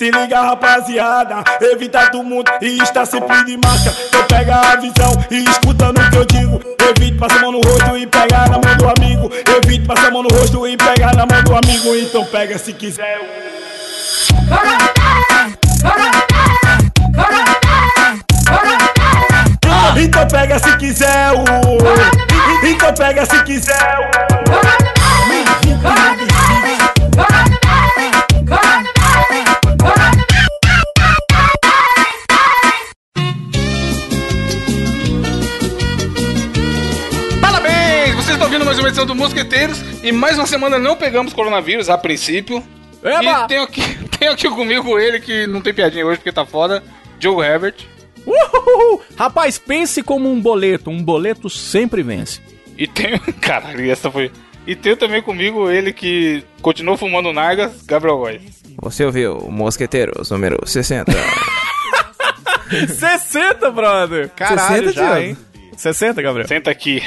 [0.00, 3.94] Se liga, rapaziada, evita tumulto e está sempre de máscara.
[4.08, 6.58] Então pega a visão e escuta no que eu digo.
[6.88, 9.30] Evite passar a mão no rosto e pegar na mão do amigo.
[9.62, 11.94] Evite passar a mão no rosto e pegar na mão do amigo.
[11.94, 13.20] Então pega se quiser.
[19.98, 21.32] Então pega se quiser.
[22.64, 24.10] Então pega se quiser.
[38.64, 42.62] Mais uma edição do Mosqueteiros e mais uma semana não pegamos coronavírus a princípio.
[43.02, 43.44] Eba!
[43.44, 43.82] E tenho aqui,
[44.18, 46.82] tenho aqui comigo ele que não tem piadinha hoje porque tá foda,
[47.18, 47.74] Diogo Herbert.
[48.26, 49.02] Uhul!
[49.16, 50.90] Rapaz, pense como um boleto.
[50.90, 52.40] Um boleto sempre vence.
[52.76, 53.18] E tenho.
[53.40, 54.30] Caralho, essa foi.
[54.66, 58.42] E tenho também comigo ele que continuou fumando Nargas, Gabriel Góes.
[58.82, 61.10] Você ouviu Mosqueteiros número 60?
[62.86, 64.28] 60, brother!
[64.30, 65.36] Caralho, 60, já, hein?
[65.76, 66.46] 60, Gabriel.
[66.46, 67.02] Senta aqui.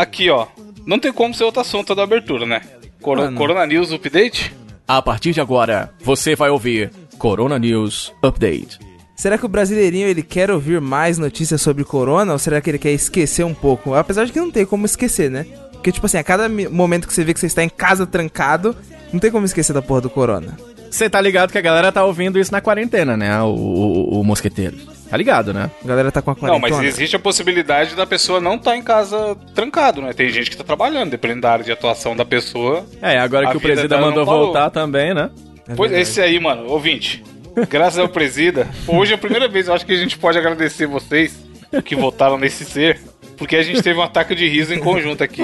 [0.00, 0.46] Aqui, ó.
[0.86, 2.60] Não tem como ser outra assunto da abertura, né?
[3.00, 3.36] Coro- Mano.
[3.36, 4.54] Corona News Update?
[4.86, 8.78] A partir de agora, você vai ouvir Corona News Update.
[9.16, 12.78] será que o brasileirinho ele quer ouvir mais notícias sobre corona ou será que ele
[12.78, 13.92] quer esquecer um pouco?
[13.94, 15.44] Apesar de que não tem como esquecer, né?
[15.72, 18.74] Porque, tipo assim, a cada momento que você vê que você está em casa trancado,
[19.12, 20.56] não tem como esquecer da porra do corona.
[20.90, 23.40] Você tá ligado que a galera tá ouvindo isso na quarentena, né?
[23.42, 24.76] O, o, o mosqueteiro.
[25.10, 25.70] Tá ligado, né?
[25.82, 26.76] A galera tá com a Não, quarentena.
[26.76, 30.12] mas existe a possibilidade da pessoa não estar em casa trancado, né?
[30.12, 32.84] Tem gente que tá trabalhando, dependendo da área de atuação da pessoa.
[33.00, 35.30] É, agora que o presida não mandou voltar também, né?
[35.68, 36.10] É pois verdade.
[36.10, 37.24] esse aí, mano, ouvinte.
[37.68, 40.86] Graças ao presida, hoje é a primeira vez, eu acho que a gente pode agradecer
[40.86, 41.36] vocês
[41.84, 43.00] que votaram nesse ser,
[43.36, 45.42] porque a gente teve um ataque de riso em conjunto aqui.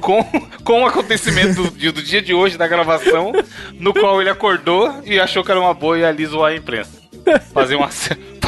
[0.00, 0.22] Com,
[0.62, 3.32] com o acontecimento do, dia- do dia de hoje da gravação,
[3.74, 7.00] no qual ele acordou e achou que era uma boa e ali zoar a imprensa.
[7.52, 7.88] Fazer uma,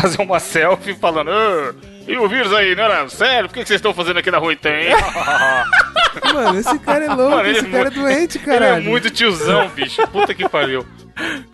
[0.03, 1.31] fazer uma selfie falando.
[1.31, 1.75] "Ah,
[2.07, 3.49] e o vírus aí, não era sério?
[3.49, 4.71] Por que vocês estão fazendo aqui na rua então?
[4.73, 4.91] hein?"
[6.35, 8.75] Mano, esse cara é louco, Mano, ele esse é cara é muito- doente, Ele caralho.
[8.77, 10.07] é muito tiozão, bicho.
[10.09, 10.87] Puta que pariu.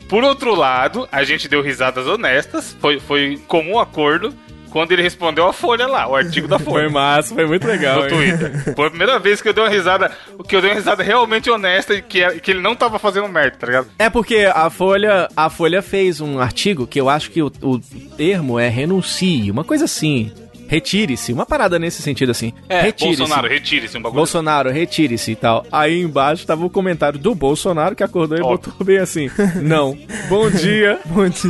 [0.08, 2.76] Por outro lado, a gente deu risadas honestas.
[2.80, 4.34] Foi, foi comum acordo
[4.70, 6.90] quando ele respondeu a Folha lá, o artigo da Foi Folha.
[6.90, 8.00] massa, foi muito legal.
[8.00, 8.36] No hein?
[8.36, 8.74] Twitter.
[8.74, 10.10] Foi a primeira vez que eu dei uma risada,
[10.46, 13.56] que eu dei uma risada realmente honesta e que, que ele não tava fazendo merda,
[13.58, 13.88] tá ligado?
[13.98, 17.78] É porque a Folha, a Folha fez um artigo que eu acho que o, o
[18.16, 20.32] termo é renuncie, uma coisa assim.
[20.68, 22.52] Retire-se, uma parada nesse sentido assim.
[22.68, 23.18] É, retire-se.
[23.18, 24.16] Bolsonaro, retire-se um bagulho.
[24.18, 25.66] Bolsonaro, retire-se e tal.
[25.72, 28.48] Aí embaixo tava o comentário do Bolsonaro que acordou e Ó.
[28.48, 29.30] botou bem assim:
[29.62, 31.00] Não, bom dia.
[31.08, 31.48] Bom dia.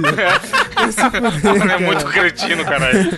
[1.74, 3.10] É muito cretino, caralho.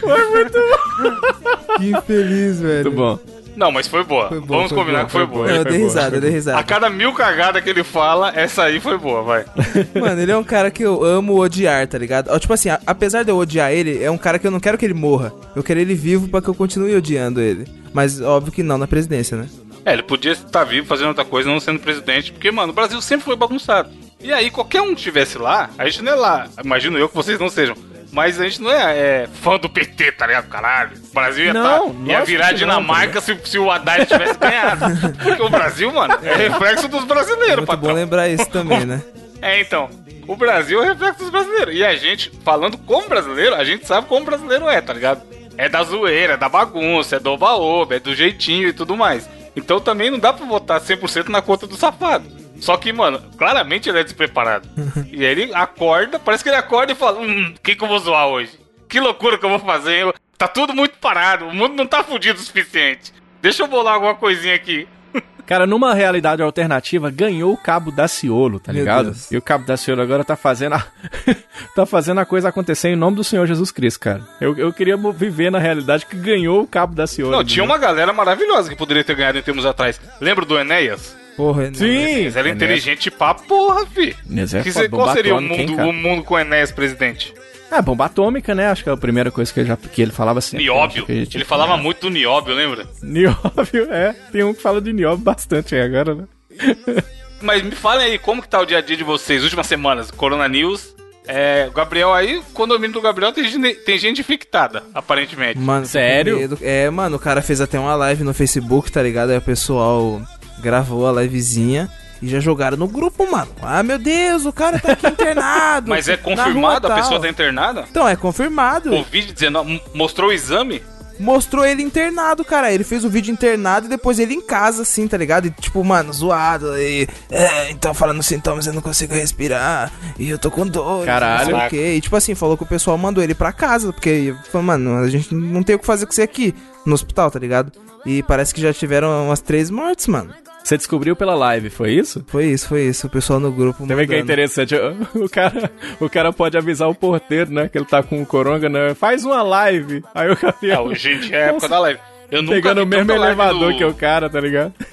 [1.76, 2.84] que infeliz, velho.
[2.84, 3.39] Muito bom.
[3.60, 4.28] Não, mas foi boa.
[4.28, 5.44] Foi bom, Vamos foi combinar bom, que foi foi boa.
[5.46, 5.50] bom.
[5.50, 6.62] Eu foi dei boa, risada, eu dei A risada.
[6.62, 9.44] cada mil cagadas que ele fala, essa aí foi boa, vai.
[10.00, 12.36] Mano, ele é um cara que eu amo odiar, tá ligado?
[12.40, 14.78] Tipo assim, a- apesar de eu odiar ele, é um cara que eu não quero
[14.78, 15.30] que ele morra.
[15.54, 17.66] Eu quero ele vivo pra que eu continue odiando ele.
[17.92, 19.46] Mas óbvio que não na presidência, né?
[19.84, 23.00] É, ele podia estar vivo fazendo outra coisa, não sendo presidente, porque, mano, o Brasil
[23.02, 23.90] sempre foi bagunçado.
[24.22, 27.14] E aí, qualquer um que estivesse lá, a gente não é lá, imagino eu que
[27.14, 27.74] vocês não sejam,
[28.12, 30.48] mas a gente não é, é, fã do PT, tá ligado?
[30.48, 34.84] Caralho, o Brasil ia, Não, tá, ia virar Dinamarca se, se o Haddad tivesse ganhado.
[35.22, 37.94] Porque o Brasil, mano, é reflexo dos brasileiros, Muito bom patrão.
[37.94, 39.02] lembrar isso também, né?
[39.42, 39.88] É, então.
[40.28, 41.74] O Brasil é reflexo dos brasileiros.
[41.74, 45.22] E a gente, falando como brasileiro, a gente sabe como brasileiro é, tá ligado?
[45.56, 49.26] É da zoeira, é da bagunça, é do oba-oba, é do jeitinho e tudo mais.
[49.56, 52.39] Então também não dá pra votar 100% na conta do safado.
[52.60, 54.68] Só que, mano, claramente ele é despreparado.
[55.10, 57.88] e aí ele acorda, parece que ele acorda e fala: Hum, o que, que eu
[57.88, 58.58] vou zoar hoje?
[58.88, 60.02] Que loucura que eu vou fazer?
[60.02, 63.12] Eu- Tá tudo muito parado, o mundo não tá fudido o suficiente.
[63.42, 64.88] Deixa eu bolar alguma coisinha aqui.
[65.44, 69.04] Cara, numa realidade alternativa, ganhou o Cabo Daciolo, tá Meu ligado?
[69.06, 69.30] Deus.
[69.30, 70.86] E o Cabo Daciolo agora tá fazendo a...
[71.76, 74.22] tá fazendo a coisa acontecer em nome do Senhor Jesus Cristo, cara.
[74.40, 77.32] Eu, eu queria viver na realidade que ganhou o Cabo Daciolo.
[77.32, 80.00] Não, tinha uma galera maravilhosa que poderia ter ganhado em tempos atrás.
[80.22, 81.14] Lembra do Enéas?
[81.40, 81.70] Porra.
[81.74, 81.86] Sim!
[81.86, 84.14] Eles eram inteligentes pra porra, fi.
[84.28, 87.32] Enéas é Que qual seria o mundo, o mundo com o Enéas presidente?
[87.72, 88.66] É, bomba atômica, né?
[88.68, 90.58] Acho que é a primeira coisa que, eu já, que ele falava assim.
[90.58, 91.06] Nióbio.
[91.08, 92.86] Gente- Ele falava muito do Nióbio, lembra?
[93.02, 94.14] Nióbio, é.
[94.30, 96.24] Tem um que fala de Nióbio bastante aí agora, né?
[97.40, 100.10] Mas me falem aí, como que tá o dia a dia de vocês, últimas semanas?
[100.10, 100.94] Corona News.
[101.26, 105.58] É, o Gabriel aí, o condomínio do Gabriel tem gente, tem gente infectada, aparentemente.
[105.58, 106.58] Mano, Sério?
[106.60, 109.30] É, mano, o cara fez até uma live no Facebook, tá ligado?
[109.30, 110.20] Aí o pessoal
[110.60, 111.88] gravou a livezinha
[112.22, 113.50] e já jogaram no grupo, mano.
[113.62, 115.88] Ah, meu Deus, o cara tá aqui internado.
[115.88, 117.84] Mas é confirmado a pessoa tá internada?
[117.90, 118.90] Então, é confirmado.
[118.90, 120.82] Covid-19 m- mostrou o exame?
[121.18, 122.72] mostrou ele internado, cara.
[122.72, 125.44] Ele fez o vídeo internado e depois ele em casa, assim, tá ligado?
[125.48, 126.78] E tipo, mano, zoado.
[126.78, 129.92] E, é, então falando sintomas, eu não consigo respirar.
[130.18, 131.04] E eu tô com dor.
[131.04, 131.50] Caralho.
[131.50, 131.96] Não sei o.
[131.96, 133.92] E tipo assim, falou que o pessoal mandou ele pra casa.
[133.92, 136.54] Porque, falou, mano, a gente não tem o que fazer com você aqui
[136.86, 137.70] no hospital, tá ligado?
[138.06, 140.32] E parece que já tiveram umas três mortes, mano.
[140.62, 142.22] Você descobriu pela live, foi isso?
[142.26, 143.06] Foi isso, foi isso.
[143.06, 144.74] O pessoal no grupo vê que é interessante.
[145.14, 147.68] O cara, o cara pode avisar o porteiro, né?
[147.68, 148.94] Que ele tá com o coronga, né?
[148.94, 150.04] Faz uma live.
[150.14, 152.00] Aí o É, Gabriel hoje em dia é a época da live.
[152.30, 154.72] Eu nunca pegando o mesmo elevador no- que o cara, tá ligado?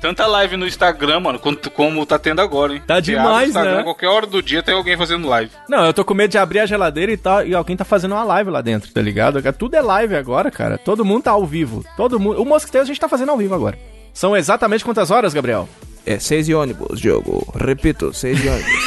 [0.00, 2.80] Tanta live no Instagram, mano, quanto, como tá tendo agora, hein?
[2.86, 3.82] Tá demais, né?
[3.82, 5.50] Qualquer hora do dia tem alguém fazendo live.
[5.68, 8.12] Não, eu tô com medo de abrir a geladeira e tal, e alguém tá fazendo
[8.12, 9.42] uma live lá dentro, tá ligado?
[9.54, 10.78] Tudo é live agora, cara.
[10.78, 11.84] Todo mundo tá ao vivo.
[11.96, 12.40] Todo mundo.
[12.40, 13.76] O Mosquiteiro a gente tá fazendo ao vivo agora.
[14.14, 15.68] São exatamente quantas horas, Gabriel?
[16.06, 17.52] É, seis de ônibus, Diogo.
[17.56, 18.72] Repito, seis de ônibus.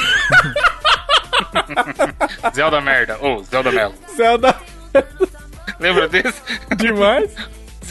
[2.56, 3.18] Zelda merda.
[3.22, 3.94] Ô, Zelda Melo.
[4.16, 4.56] Zelda
[5.80, 6.34] Lembra desse?
[6.78, 7.30] demais.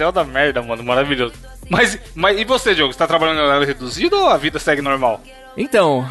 [0.01, 0.83] Zelda merda, mano.
[0.83, 1.35] Maravilhoso.
[1.69, 2.91] Mas, mas e você, Diogo?
[2.93, 5.21] Você tá trabalhando em horário reduzido ou a vida segue normal?
[5.57, 6.09] Então,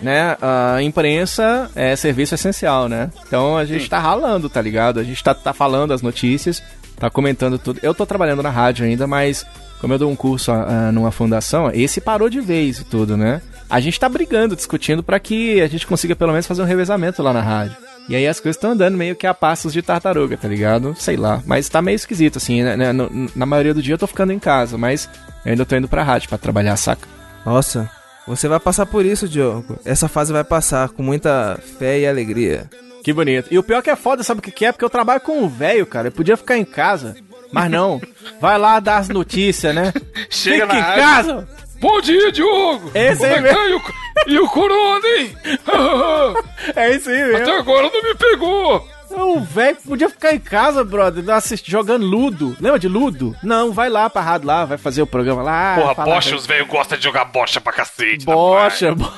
[0.00, 3.10] né, a imprensa é serviço essencial, né?
[3.26, 5.00] Então a gente tá ralando, tá ligado?
[5.00, 6.62] A gente tá, tá falando as notícias,
[6.96, 7.80] tá comentando tudo.
[7.82, 9.44] Eu tô trabalhando na rádio ainda, mas
[9.80, 13.42] como eu dou um curso ah, numa fundação, esse parou de vez e tudo, né?
[13.68, 17.20] A gente tá brigando, discutindo pra que a gente consiga pelo menos fazer um revezamento
[17.20, 17.76] lá na rádio.
[18.08, 20.94] E aí as coisas estão andando meio que a passos de tartaruga, tá ligado?
[20.98, 22.76] Sei lá, mas tá meio esquisito, assim, né?
[22.76, 22.92] né?
[23.34, 25.08] Na maioria do dia eu tô ficando em casa, mas
[25.44, 27.08] eu ainda tô indo pra rádio pra trabalhar, saca?
[27.46, 27.90] Nossa,
[28.26, 29.78] você vai passar por isso, Diogo.
[29.84, 32.68] Essa fase vai passar com muita fé e alegria.
[33.02, 33.48] Que bonito.
[33.50, 34.72] E o pior que é foda, sabe o que que é?
[34.72, 36.08] Porque eu trabalho com o velho, cara.
[36.08, 37.14] Eu podia ficar em casa,
[37.52, 38.00] mas não.
[38.40, 39.92] Vai lá dar as notícias, né?
[40.30, 41.02] Chega Fica na em rádio.
[41.02, 41.48] casa!
[41.84, 42.90] Bom dia, Diogo!
[42.94, 43.80] Esse Como aí é mesmo.
[43.80, 43.94] tá?
[44.26, 45.36] E o, o corona, hein?
[46.74, 47.54] É isso aí Até mesmo.
[47.56, 48.88] agora não me pegou!
[49.10, 52.56] O velho podia ficar em casa, brother, assist, jogando Ludo.
[52.58, 53.36] Lembra de Ludo?
[53.42, 55.74] Não, vai lá pra rádio lá, vai fazer o programa lá.
[55.78, 58.26] Porra, falar- bocha, os velhos gostam de jogar bocha pra cacete.
[58.26, 59.12] na Bocha, bo-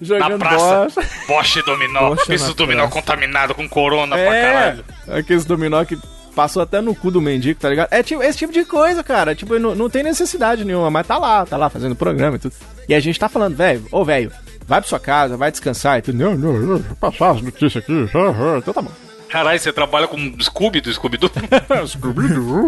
[0.00, 1.08] jogando Na praça, bocha.
[1.26, 2.10] bocha e dominó.
[2.14, 2.94] Bocha Esses na dominó praça.
[2.94, 4.84] contaminado com corona pra É, caralho.
[5.18, 5.98] aqueles dominó que
[6.34, 7.88] passou até no cu do mendigo, tá ligado?
[7.90, 9.34] É tipo, esse tipo de coisa, cara.
[9.34, 12.54] Tipo, não, não tem necessidade nenhuma, mas tá lá, tá lá fazendo programa e tudo.
[12.88, 14.32] E a gente tá falando, velho, ô velho,
[14.66, 16.18] vai pra sua casa, vai descansar e tudo.
[16.18, 17.92] Não, não, não, vou passar as notícias aqui.
[17.92, 18.92] Então tá bom.
[19.28, 21.30] Caralho, você trabalha com Scooby do Scooby-Doo?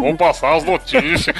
[0.01, 1.35] Vamos passar as notícias.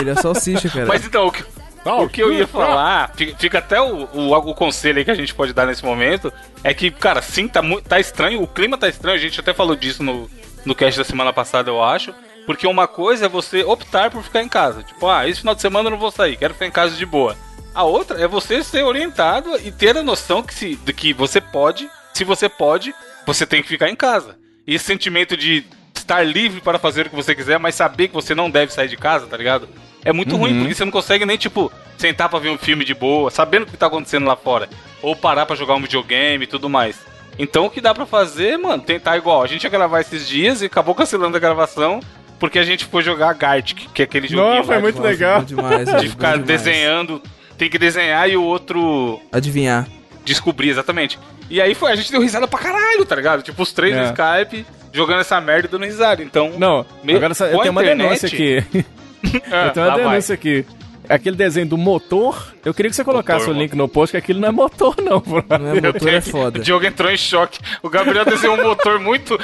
[0.00, 0.86] Ele, é salsicha, cara.
[0.86, 1.44] Mas então, o que,
[1.84, 5.34] o que eu ia falar, fica, até o, o, o conselho aí que a gente
[5.34, 6.32] pode dar nesse momento,
[6.62, 9.74] é que, cara, sim, tá, tá estranho, o clima tá estranho, a gente até falou
[9.74, 10.30] disso no,
[10.64, 12.14] no cast da semana passada, eu acho.
[12.46, 14.82] Porque uma coisa é você optar por ficar em casa.
[14.82, 17.06] Tipo, ah, esse final de semana eu não vou sair, quero ficar em casa de
[17.06, 17.36] boa.
[17.74, 21.40] A outra é você ser orientado e ter a noção que se, de que você
[21.40, 22.94] pode, se você pode,
[23.26, 24.36] você tem que ficar em casa.
[24.66, 25.64] E esse sentimento de
[25.94, 28.88] estar livre para fazer o que você quiser, mas saber que você não deve sair
[28.88, 29.68] de casa, tá ligado?
[30.04, 32.92] É muito ruim, porque você não consegue nem, tipo, sentar pra ver um filme de
[32.92, 34.68] boa, sabendo o que tá acontecendo lá fora.
[35.00, 36.98] Ou parar pra jogar um videogame e tudo mais.
[37.38, 39.42] Então o que dá pra fazer, mano, tentar igual.
[39.42, 42.00] A gente ia gravar esses dias e acabou cancelando a gravação
[42.38, 45.08] porque a gente foi jogar Gartic, que é aquele joguinho Não, foi lá muito Nossa,
[45.08, 45.42] legal.
[45.42, 46.46] demais, de, ficar demais.
[46.46, 47.22] desenhando.
[47.56, 49.86] Tem que desenhar e o outro Adivinhar.
[50.24, 51.18] descobrir exatamente.
[51.48, 53.42] E aí foi, a gente deu risada pra caralho, tá ligado?
[53.42, 53.98] Tipo, os três É.
[54.00, 56.22] no Skype jogando essa merda e dando risada.
[56.22, 56.52] Então.
[56.58, 58.84] Não, Me- agora só- eu tenho uma internet- denúncia aqui.
[59.50, 60.10] ah, eu tenho uma lá vai.
[60.10, 60.66] denúncia aqui.
[61.14, 64.16] Aquele desenho do motor, eu queria que você colocasse Motor, o link no post, que
[64.16, 65.44] aquilo não é motor, não, bro.
[65.48, 66.58] Não é motor, é O foda.
[66.58, 67.58] Diogo entrou em choque.
[67.82, 69.38] O Gabriel desenhou um motor muito.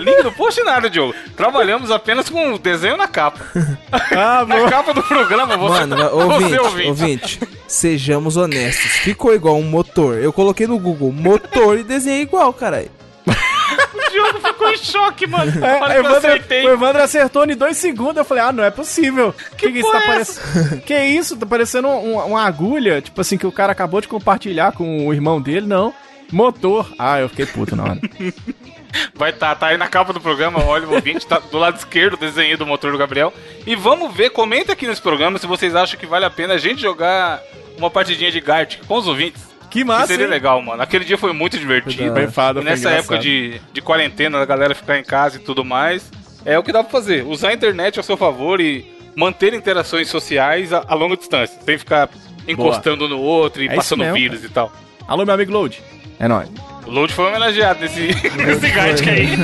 [0.00, 1.14] Link não post nada, Diogo.
[1.36, 3.40] Trabalhamos apenas com o desenho na capa.
[4.10, 6.88] Ah, Na capa do programa, você, Mano, você ouvinte, ouvinte.
[6.88, 8.90] ouvinte, sejamos honestos.
[9.02, 10.18] Ficou igual um motor.
[10.18, 12.90] Eu coloquei no Google motor e desenhei igual, caralho.
[13.94, 15.64] O Diogo ficou em choque, mano.
[15.64, 16.66] É, Olha o, que eu Evandro, acertei.
[16.66, 18.16] o Evandro acertou em dois segundos.
[18.16, 19.34] Eu falei, ah, não é possível.
[19.56, 20.80] Que, que, isso tá é parecendo?
[20.86, 21.36] Que isso?
[21.36, 25.12] Tá parecendo um- uma agulha, tipo assim, que o cara acabou de compartilhar com o
[25.14, 25.92] irmão dele, não.
[26.32, 26.92] Motor.
[26.98, 28.00] Ah, eu fiquei puto na hora.
[29.14, 32.14] Vai tá, tá aí na capa do programa, olha o ouvinte, tá do lado esquerdo
[32.14, 33.32] o desenho do motor do Gabriel.
[33.64, 36.58] E vamos ver, comenta aqui nesse programa se vocês acham que vale a pena a
[36.58, 37.40] gente jogar
[37.78, 39.42] uma partidinha de Gartic com os ouvintes.
[39.70, 40.30] Que Que massa, seria hein?
[40.30, 40.82] legal, mano.
[40.82, 42.12] Aquele dia foi muito divertido.
[42.12, 42.98] Foi fada, E nessa engraçado.
[43.00, 46.10] época de, de quarentena, a galera ficar em casa e tudo mais,
[46.44, 47.24] é o que dá pra fazer.
[47.24, 48.84] Usar a internet ao seu favor e
[49.16, 52.08] manter interações sociais a, a longa distância, sem ficar
[52.48, 54.72] encostando no outro e É passando mesmo, vírus e tal.
[55.06, 55.80] Alô, meu amigo Load.
[56.18, 56.48] É nóis.
[56.86, 58.00] O Load foi homenageado nesse,
[58.36, 59.28] nesse Gartic aí.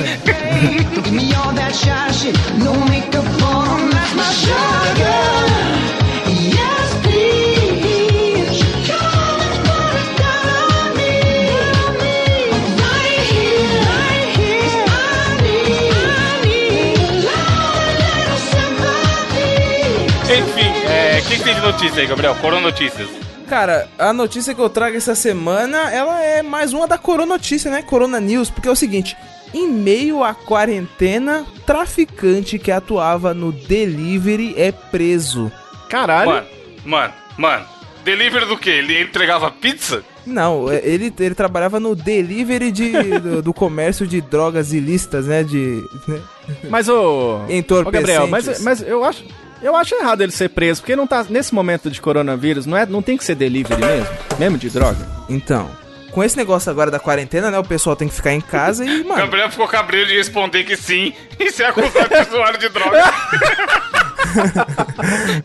[21.59, 22.35] de notícia aí, Gabriel?
[22.35, 23.09] Corona Notícias.
[23.47, 27.71] Cara, a notícia que eu trago essa semana, ela é mais uma da Corona Notícia,
[27.71, 27.81] né?
[27.81, 29.15] Corona News, porque é o seguinte,
[29.53, 35.51] em meio à quarentena, traficante que atuava no delivery é preso.
[35.89, 36.29] Caralho.
[36.29, 36.47] Mano,
[36.85, 37.65] mano, mano.
[38.03, 38.69] Delivery do quê?
[38.69, 40.03] Ele entregava pizza?
[40.25, 45.43] Não, é- ele, ele trabalhava no delivery de, do, do comércio de drogas ilícitas, né?
[45.43, 45.81] De.
[46.07, 46.21] né?
[46.69, 47.41] Mas o.
[47.49, 47.87] Entorpecentes.
[47.87, 49.23] Ô, Gabriel, mas, mas eu acho.
[49.61, 51.25] Eu acho errado ele ser preso, porque não tá.
[51.29, 54.07] Nesse momento de coronavírus, não, é, não tem que ser delivery mesmo?
[54.37, 55.05] Mesmo de droga?
[55.27, 55.69] Então,
[56.11, 57.59] com esse negócio agora da quarentena, né?
[57.59, 59.21] O pessoal tem que ficar em casa e, mano.
[59.21, 63.03] Gabriel ficou cabreiro de responder que sim e ser acusado de usuário de droga.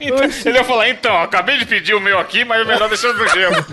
[0.01, 3.13] então, ele ia falar, então, acabei de pedir o meu aqui, mas é melhor deixar
[3.13, 3.55] no gelo.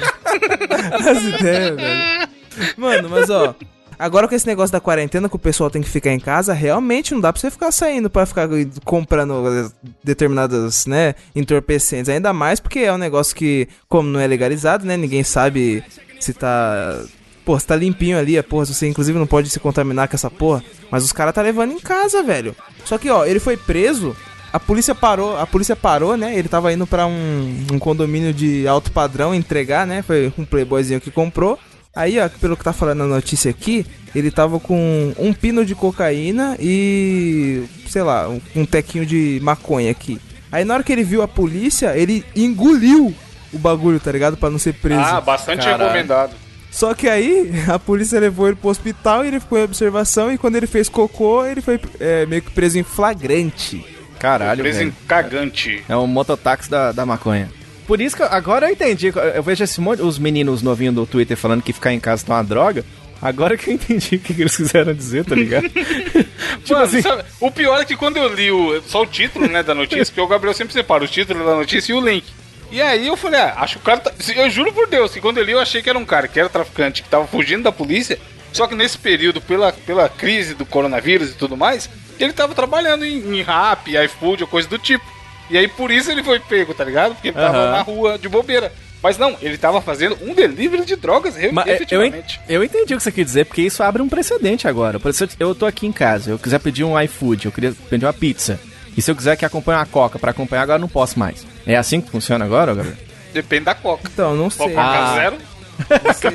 [1.09, 2.29] as ideias, velho.
[2.75, 3.55] Mano, mas ó.
[3.99, 7.13] Agora com esse negócio da quarentena que o pessoal tem que ficar em casa, realmente
[7.13, 8.47] não dá pra você ficar saindo pra ficar
[8.85, 9.69] comprando eh,
[10.01, 12.07] determinadas, né, entorpecentes.
[12.07, 15.83] Ainda mais porque é um negócio que, como não é legalizado, né, ninguém sabe
[16.17, 16.97] se tá...
[17.43, 20.29] Pô, se tá limpinho ali, a porra, você inclusive não pode se contaminar com essa
[20.29, 20.63] porra.
[20.89, 22.55] Mas os caras tá levando em casa, velho.
[22.85, 24.15] Só que, ó, ele foi preso,
[24.53, 28.67] a polícia parou, a polícia parou, né, ele tava indo pra um, um condomínio de
[28.67, 31.59] alto padrão entregar, né, foi um playboyzinho que comprou.
[31.99, 35.75] Aí, ó, pelo que tá falando na notícia aqui, ele tava com um pino de
[35.75, 40.17] cocaína e, sei lá, um, um tequinho de maconha aqui.
[40.49, 43.13] Aí na hora que ele viu a polícia, ele engoliu
[43.51, 44.37] o bagulho, tá ligado?
[44.37, 45.01] Pra não ser preso.
[45.01, 45.83] Ah, bastante Caralho.
[45.83, 46.35] recomendado.
[46.71, 50.37] Só que aí a polícia levou ele pro hospital e ele ficou em observação e
[50.37, 53.85] quando ele fez cocô, ele foi é, meio que preso em flagrante.
[54.17, 54.95] Caralho, Preso em velho.
[55.05, 55.83] cagante.
[55.89, 57.49] É um mototáxi da, da maconha.
[57.89, 59.11] Por isso que agora eu entendi.
[59.33, 62.35] Eu vejo esse monte, os meninos novinhos do Twitter falando que ficar em casa tá
[62.35, 62.85] uma droga.
[63.19, 65.67] Agora que eu entendi o que, que eles quiseram dizer, tá ligado?
[65.73, 67.01] tipo Mano, assim.
[67.01, 70.05] sabe, o pior é que quando eu li o, só o título, né, da notícia,
[70.05, 72.25] porque o Gabriel sempre separa o título da notícia e o link.
[72.71, 74.11] E aí eu falei, ah, acho que o cara tá...
[74.35, 76.39] Eu juro por Deus, que quando eu li eu achei que era um cara que
[76.39, 78.19] era traficante, que tava fugindo da polícia,
[78.53, 83.03] só que nesse período, pela, pela crise do coronavírus e tudo mais, ele tava trabalhando
[83.03, 85.03] em, em rap, iFood ou coisa do tipo.
[85.49, 87.13] E aí por isso ele foi pego, tá ligado?
[87.15, 87.71] Porque ele tava Aham.
[87.71, 88.71] na rua de bobeira.
[89.01, 92.41] Mas não, ele tava fazendo um delivery de drogas, Mas eu, en- efetivamente.
[92.49, 94.99] eu entendi o que você quer dizer, porque isso abre um precedente agora.
[94.99, 98.05] Por exemplo, eu tô aqui em casa, eu quiser pedir um iFood, eu queria pedir
[98.05, 98.59] uma pizza.
[98.97, 101.47] E se eu quiser que acompanhe uma coca pra acompanhar, agora eu não posso mais.
[101.65, 102.97] É assim que funciona agora, Gabriel?
[103.33, 104.09] Depende da coca.
[104.13, 104.75] Então, não Coca sei.
[104.77, 105.13] Ah.
[105.15, 105.37] zero.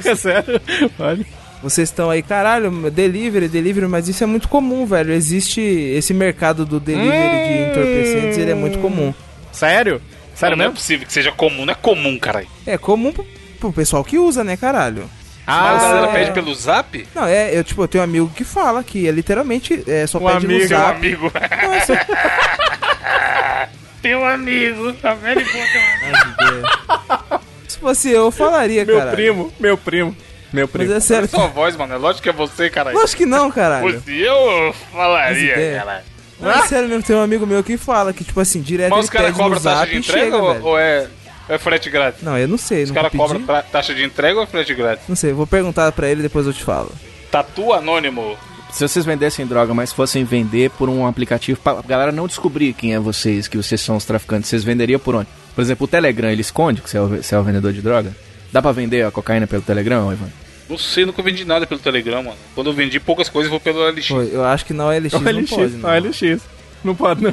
[0.09, 0.61] É sério?
[0.99, 1.27] Olha.
[1.65, 5.15] Vocês estão aí, caralho, delivery, delivery, mas isso é muito comum, velho.
[5.15, 9.15] Existe esse mercado do delivery de entorpecentes, ele é muito comum.
[9.51, 9.99] Sério?
[10.35, 10.77] Sério não, não é mesmo?
[10.79, 12.47] possível que seja comum, não é comum, caralho.
[12.67, 13.27] É comum pro,
[13.59, 15.09] pro pessoal que usa, né, caralho?
[15.47, 16.13] Mas a galera é.
[16.13, 17.09] pede pelo zap?
[17.15, 20.19] Não, é, eu, tipo, eu tenho um amigo que fala que é literalmente, é, só
[20.19, 20.97] Um pede amigo, no zap.
[20.99, 21.33] amigo.
[21.63, 23.69] Não, é
[24.03, 24.93] Teu amigo.
[24.95, 25.41] Tá vendo?
[27.67, 29.11] Se fosse eu, eu falaria, Meu cara.
[29.13, 30.15] primo, meu primo,
[30.55, 30.93] meu Mas primo.
[30.95, 31.29] é sério.
[31.29, 31.95] Sua voz, mano.
[31.95, 32.97] É lógico que é você, caralho.
[32.97, 33.93] Lógico que não, caralho.
[34.01, 35.79] Fosse eu, falaria, ideias.
[35.79, 36.05] caralho.
[36.41, 38.99] Não, é sério mesmo, tem um amigo meu que fala que, tipo assim, direto Mas
[38.99, 41.07] ele os caras cobram taxa de entrega chega, ou, ou é,
[41.49, 42.23] é frete grátis?
[42.23, 45.05] Não, eu não sei, Os caras cobram taxa de entrega ou é frete grátis?
[45.09, 46.91] Não sei, vou perguntar pra ele depois eu te falo.
[47.31, 48.37] Tatu anônimo.
[48.73, 52.93] Se vocês vendessem droga, mas fossem vender por um aplicativo pra galera não descobrir quem
[52.93, 55.29] é vocês, que vocês são os traficantes, vocês venderiam por onde?
[55.55, 57.81] Por exemplo, o Telegram, ele esconde que você é o, você é o vendedor de
[57.81, 58.13] droga?
[58.53, 60.29] Dá pra vender a cocaína pelo Telegram, Ivan?
[60.69, 62.37] Não sei, nunca vendi nada pelo Telegram, mano.
[62.55, 64.09] Quando eu vendi poucas coisas, eu vou pelo LX.
[64.09, 65.91] Pô, eu acho que na OLX não pode, não.
[65.99, 66.43] LX.
[66.83, 67.33] Não pode, não.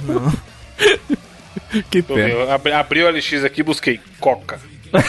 [1.90, 2.30] que eu ver, pena.
[2.30, 4.60] eu abri, abri o LX aqui e busquei Coca.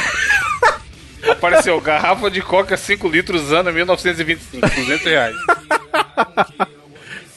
[1.29, 5.37] Apareceu garrafa de Coca 5 litros, ano 1925, 200 reais.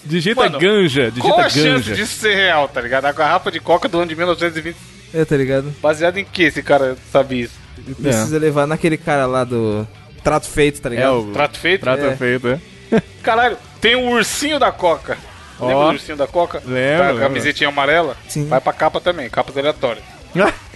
[0.04, 1.96] Digita Mano, ganja, digita Qual a chance ganja.
[1.96, 3.06] disso ser real, tá ligado?
[3.06, 4.76] A garrafa de Coca do ano de 1920.
[5.14, 5.74] É, tá ligado?
[5.82, 7.54] Baseado em que esse cara sabe isso?
[8.02, 9.88] Precisa levar naquele cara lá do
[10.26, 11.30] trato feito, tá É ligado?
[11.30, 11.82] o Trato feito?
[11.82, 12.16] trato É.
[12.18, 12.60] feito, é.
[13.24, 15.18] Caralho, tem o ursinho da Coca.
[15.60, 15.68] Ó.
[15.68, 16.62] Lembra do ursinho da Coca?
[16.66, 17.22] Lembro, Da lembro.
[17.22, 18.18] camisetinha amarela?
[18.28, 18.48] Sim.
[18.48, 20.04] Vai pra capa também, capas aleatórias.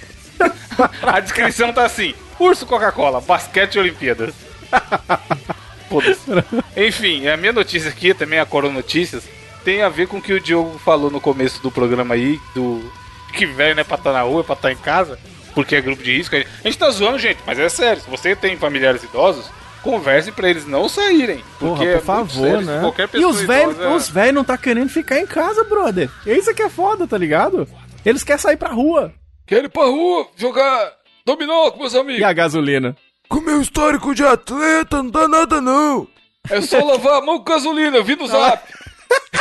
[1.03, 4.33] A descrição tá assim: Urso Coca-Cola, basquete e Olimpíadas.
[6.77, 9.23] Enfim, a minha notícia aqui, também a Corona Notícias,
[9.65, 12.89] tem a ver com o que o Diogo falou no começo do programa aí, do
[13.33, 15.19] que velho não é pra estar na rua, é pra estar em casa,
[15.53, 16.35] porque é grupo de risco.
[16.35, 19.49] A gente tá zoando, gente, mas é sério, se você tem familiares idosos,
[19.81, 21.43] converse pra eles não saírem.
[21.59, 22.79] Porra, Porque por é favor, sério, né?
[22.81, 26.09] Qualquer E pessoa os velhos idosa- os velhos não tá querendo ficar em casa, brother.
[26.25, 27.67] Isso que é foda, tá ligado?
[28.05, 29.13] Eles querem sair pra rua.
[29.47, 30.91] Quero ir pra rua jogar
[31.25, 32.21] dominó com meus amigos.
[32.21, 32.95] E a gasolina?
[33.27, 36.07] Com meu histórico de atleta, não dá nada não.
[36.49, 38.63] É só lavar a mão com gasolina, eu vi no zap.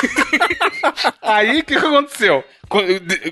[1.23, 2.45] Aí o que, que aconteceu?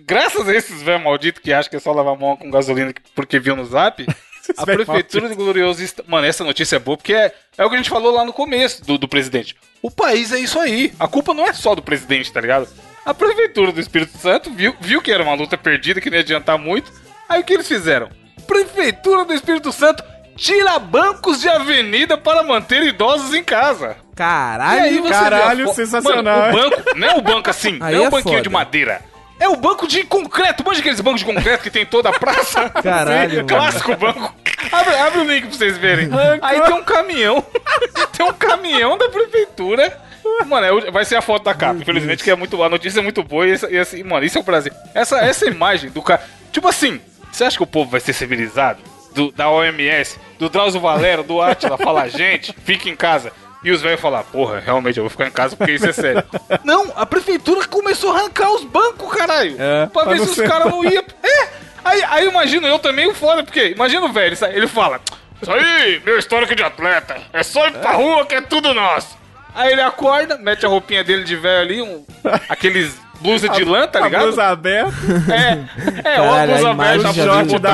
[0.04, 2.92] Graças a esses velhos malditos que acham que é só lavar a mão com gasolina
[3.14, 4.06] porque viu no zap,
[4.56, 5.82] a velho prefeitura de Glorioso...
[6.06, 8.32] Mano, essa notícia é boa porque é, é o que a gente falou lá no
[8.32, 9.56] começo do, do presidente.
[9.82, 10.92] O país é isso aí.
[10.98, 12.68] A culpa não é só do presidente, tá ligado?
[13.04, 16.22] A prefeitura do Espírito Santo viu, viu que era uma luta perdida, que não ia
[16.22, 16.90] adiantar muito.
[17.28, 18.08] Aí o que eles fizeram?
[18.46, 20.02] Prefeitura do Espírito Santo
[20.36, 23.96] tira bancos de avenida para manter idosos em casa.
[24.12, 24.82] E Caralho.
[24.82, 26.52] aí você caralho, sensacional.
[26.52, 28.42] Mano, o banco, não é o banco assim, Aí não é é o banquinho foda.
[28.42, 29.02] de madeira.
[29.38, 30.64] É o banco de concreto.
[30.64, 32.68] Manja aqueles bancos de concreto que tem em toda a praça?
[32.82, 33.46] Caralho.
[33.46, 34.34] Clássico banco.
[34.72, 36.08] Abre, abre o link pra vocês verem.
[36.42, 37.44] Aí tem um caminhão.
[38.16, 40.00] tem um caminhão da prefeitura.
[40.46, 41.80] Mano, é vai ser a foto da capa.
[41.80, 43.46] Infelizmente, que é muito, a notícia é muito boa.
[43.46, 44.72] E, essa- e assim, mano, isso é o Brasil.
[44.94, 46.22] Essa, essa imagem do cara.
[46.50, 47.00] Tipo assim,
[47.30, 48.80] você acha que o povo vai ser civilizado?
[49.14, 53.32] Do, da OMS, do Drauzio Valero, do Atila, fala, gente, fica em casa.
[53.66, 56.22] E os velhos falar, porra, realmente eu vou ficar em casa porque isso é sério.
[56.62, 59.56] Não, a prefeitura começou a arrancar os bancos, caralho.
[59.58, 61.02] É, pra pra ver se os caras não iam.
[61.22, 61.48] É!
[61.84, 65.00] Aí, aí imagino eu também o foda, porque imagina o velho, ele- ele fala:
[65.42, 69.16] Isso aí, meu histórico de atleta, é só ir pra rua que é tudo nosso.
[69.54, 72.04] Aí ele acorda, mete a roupinha dele de velho ali, um,
[72.48, 74.22] aqueles blusa de lã, tá A ligado?
[74.24, 74.92] blusa aberta,
[75.32, 77.72] É, é, Caralho, ó, a a a short da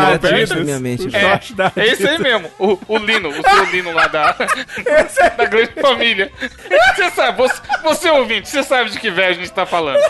[0.54, 1.06] na minha mente.
[1.06, 1.28] o velho.
[1.28, 4.32] short da É esse aí mesmo, o, o Lino, o seu Lino lá da,
[5.36, 6.30] da grande família.
[6.94, 10.00] Você sabe, você, você ouvinte, você sabe de que velho a gente tá falando.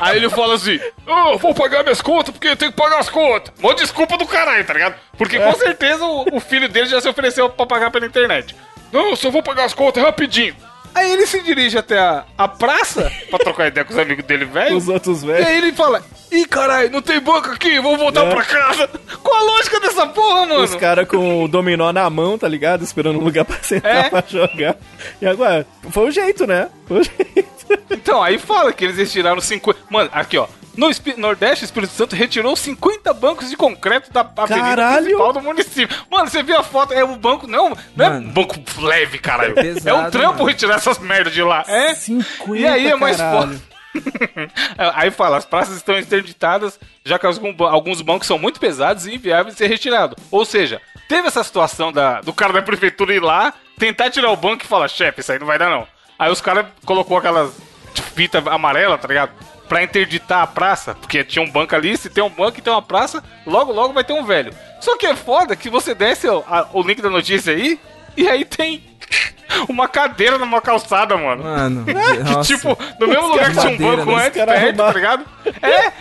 [0.00, 3.08] Aí ele fala assim: Eu vou pagar minhas contas porque eu tenho que pagar as
[3.08, 3.52] contas.
[3.60, 4.94] Mó desculpa do caralho, tá ligado?
[5.16, 8.54] Porque com certeza o, o filho dele já se ofereceu pra pagar pela internet.
[8.92, 10.54] Não, eu só vou pagar as contas rapidinho.
[10.94, 14.44] Aí ele se dirige até a, a praça pra trocar ideia com os amigos dele,
[14.44, 14.76] velho.
[14.76, 15.46] os outros E velhos.
[15.46, 18.30] aí ele fala: Ih, caralho, não tem banco aqui, vou voltar É.
[18.34, 18.88] pra casa.
[19.22, 20.62] Qual a lógica dessa porra, mano?
[20.62, 22.82] Os caras com o dominó na mão, tá ligado?
[22.84, 24.10] Esperando um lugar pra sentar É.
[24.10, 24.76] pra jogar.
[25.20, 26.68] E agora, foi o jeito, né?
[26.86, 27.54] Foi o jeito.
[27.90, 29.78] Então, aí fala que eles retiraram 50.
[29.90, 30.46] Mano, aqui ó.
[30.76, 35.04] No Espi- Nordeste, o Espírito Santo retirou 50 bancos de concreto da avenida Caralho!
[35.04, 35.96] principal do município.
[36.10, 36.92] Mano, você viu a foto?
[36.92, 37.46] É o banco.
[37.46, 39.52] Não, não é um banco leve, caralho.
[39.58, 40.44] É pesado, é um trampo mano.
[40.46, 41.64] retirar essas merdas de lá.
[41.68, 41.94] É?
[41.94, 43.40] 50, E aí é mais caralho.
[43.48, 43.74] foda.
[44.94, 49.54] aí fala, as praças estão interditadas, já que alguns bancos são muito pesados e inviáveis
[49.54, 50.16] de ser retirado.
[50.30, 54.36] Ou seja, teve essa situação da, do cara da prefeitura ir lá, tentar tirar o
[54.36, 55.86] banco e falar, chefe, isso aí não vai dar não.
[56.18, 57.52] Aí os caras colocou aquelas
[57.92, 59.30] tipo, fita amarela, tá ligado?
[59.68, 62.72] Pra interditar a praça, porque tinha um banco ali, se tem um banco e tem
[62.72, 64.52] uma praça, logo logo vai ter um velho.
[64.80, 67.80] Só que é foda que você desce o, a- o link da notícia aí,
[68.16, 68.84] e aí tem
[69.68, 71.42] uma cadeira numa calçada, mano.
[71.44, 74.26] Mano, Que, tipo, no mesmo lugar que tinha um banco né?
[74.26, 75.24] antes, perto, tá ligado?
[75.62, 75.92] É,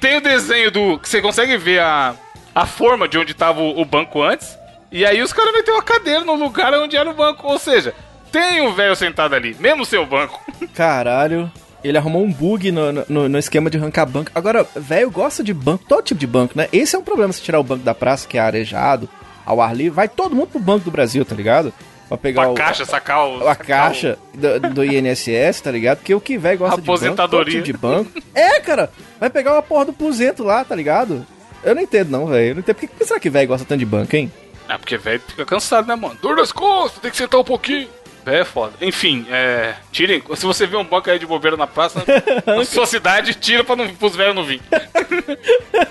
[0.00, 0.98] tem o desenho do.
[0.98, 2.14] que você consegue ver a,
[2.54, 4.58] a forma de onde tava o, o banco antes.
[4.90, 7.46] E aí os caras meteram a cadeira no lugar onde era o banco.
[7.46, 7.94] Ou seja,
[8.32, 10.40] tem um velho sentado ali, mesmo seu banco.
[10.74, 11.50] Caralho.
[11.84, 14.30] Ele arrumou um bug no, no, no esquema de arrancar banco.
[14.34, 16.66] Agora, velho gosta de banco, todo tipo de banco, né?
[16.72, 19.08] Esse é um problema se tirar o banco da praça, que é arejado,
[19.44, 19.94] ao ar livre.
[19.94, 21.72] Vai todo mundo pro banco do Brasil, tá ligado?
[22.08, 23.46] Pra pegar Uma o, caixa, sacar o.
[23.46, 25.98] a caixa do, do INSS, tá ligado?
[25.98, 27.52] Porque o que velho gosta de banco, Aposentadoria.
[27.52, 28.10] tipo de banco.
[28.34, 31.26] É, cara, vai pegar uma porra do pusento lá, tá ligado?
[31.62, 32.48] Eu não entendo não, velho.
[32.48, 32.76] Eu não entendo.
[32.76, 34.32] Por que, será que velho gosta tanto de banco, hein?
[34.68, 36.16] É porque velho fica cansado, né, mano?
[36.20, 37.88] Dor nas costas, tem que sentar um pouquinho.
[38.26, 38.72] É foda.
[38.80, 39.74] Enfim, é.
[39.92, 40.22] Tirem.
[40.34, 42.02] Se você vê um banco aí de bobeira na praça,
[42.46, 44.60] na sua cidade, tira pra não, pros velhos não vir.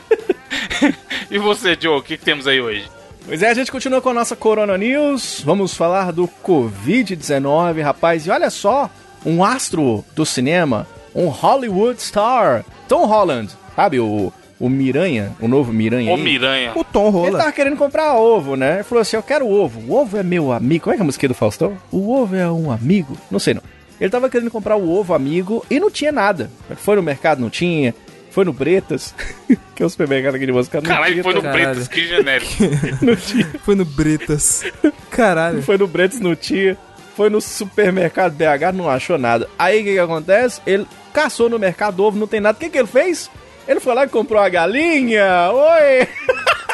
[1.29, 2.89] e você, Joe, o que, que temos aí hoje?
[3.25, 5.41] Pois é, a gente continua com a nossa Corona News.
[5.45, 8.25] Vamos falar do Covid-19, rapaz.
[8.25, 8.89] E olha só,
[9.25, 15.73] um astro do cinema, um Hollywood star, Tom Holland, sabe o, o Miranha, o novo
[15.73, 16.21] Miranha Ô aí?
[16.21, 16.71] Miranha.
[16.73, 17.37] O Tom Ele rola.
[17.39, 18.75] tava querendo comprar ovo, né?
[18.75, 19.81] Ele falou assim: Eu quero ovo.
[19.91, 20.85] O ovo é meu amigo.
[20.85, 21.77] Como é que é a música do Faustão?
[21.91, 23.17] O ovo é um amigo?
[23.29, 23.61] Não sei não.
[23.99, 26.49] Ele tava querendo comprar o ovo amigo e não tinha nada.
[26.77, 27.93] Foi no mercado, não tinha.
[28.31, 29.13] Foi no Bretas,
[29.75, 30.79] que é o supermercado aqui de música.
[30.79, 31.41] Não Caralho, tinha foi no.
[31.41, 31.63] Caralho.
[31.65, 32.53] Bretas, que genérico.
[33.05, 33.51] Não tinha.
[33.65, 34.63] Foi no Bretas.
[35.09, 35.61] Caralho.
[35.61, 36.77] Foi no Bretas, não tinha.
[37.17, 39.47] Foi no supermercado BH, não achou nada.
[39.59, 40.61] Aí o que, que acontece?
[40.65, 42.55] Ele caçou no mercado ovo, não tem nada.
[42.57, 43.29] O que, que ele fez?
[43.67, 45.49] Ele foi lá e comprou a galinha.
[45.51, 46.07] Oi!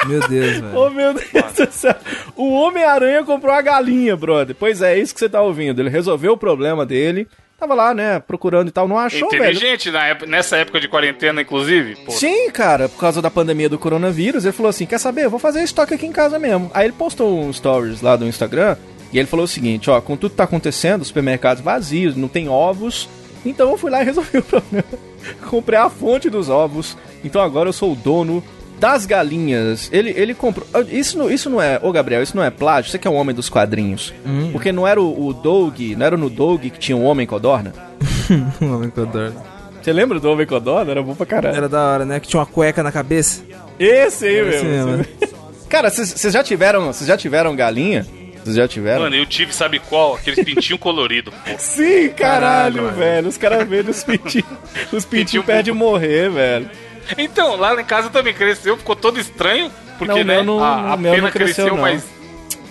[0.07, 0.69] Meu Deus, velho.
[0.75, 1.95] Oh, meu Deus do céu.
[2.35, 4.55] O Homem-Aranha comprou a galinha, brother.
[4.57, 5.81] Pois é, é isso que você tá ouvindo.
[5.81, 7.27] Ele resolveu o problema dele.
[7.59, 8.87] Tava lá, né, procurando e tal.
[8.87, 9.43] Não achou, velho.
[9.43, 11.97] Inteligente na época- nessa época de quarentena, inclusive.
[11.97, 12.11] Pô.
[12.11, 15.25] Sim, cara, por causa da pandemia do coronavírus, ele falou assim: quer saber?
[15.25, 16.71] Eu vou fazer estoque aqui em casa mesmo.
[16.73, 18.77] Aí ele postou um stories lá do Instagram
[19.11, 22.29] e ele falou o seguinte: ó, com tudo que tá acontecendo, os supermercados vazios, não
[22.29, 23.09] tem ovos.
[23.45, 24.85] Então eu fui lá e resolvi o problema.
[25.49, 26.97] Comprei a fonte dos ovos.
[27.23, 28.43] Então agora eu sou o dono
[28.79, 29.89] das galinhas.
[29.91, 30.65] Ele, ele comprou.
[30.73, 31.79] ah, Isso não, isso não é.
[31.83, 32.89] Ô, Gabriel, isso não é plágio.
[32.91, 34.13] Você que é um homem dos quadrinhos.
[34.51, 37.73] Porque não era o, o Doug, não era no Doug que tinha um homem codorna?
[38.61, 39.33] O homem adoro.
[39.81, 40.91] Você lembra do Homem Codorna?
[40.91, 41.55] Era bom pra caralho.
[41.55, 42.19] Era da hora, né?
[42.19, 43.41] Que tinha uma cueca na cabeça.
[43.79, 44.69] Esse aí mesmo.
[44.69, 45.05] mesmo.
[45.69, 48.05] Cara, vocês já tiveram, vocês já tiveram galinha?
[48.43, 49.01] Vocês já tiveram?
[49.03, 50.15] Mano, eu tive, sabe qual?
[50.15, 51.37] Aqueles pintinho colorido, pô.
[51.59, 53.27] Sim, caralho, Caralho, velho.
[53.27, 54.47] Os caras vendo os pintinhos.
[54.91, 56.69] Os pintinhos Pintinho perdem de morrer, velho.
[57.17, 60.97] Então, lá em casa também cresceu, ficou todo estranho, porque, Não, né, não- a, a
[60.97, 61.77] pena não cresceu, cresceu, não.
[61.81, 62.03] mas,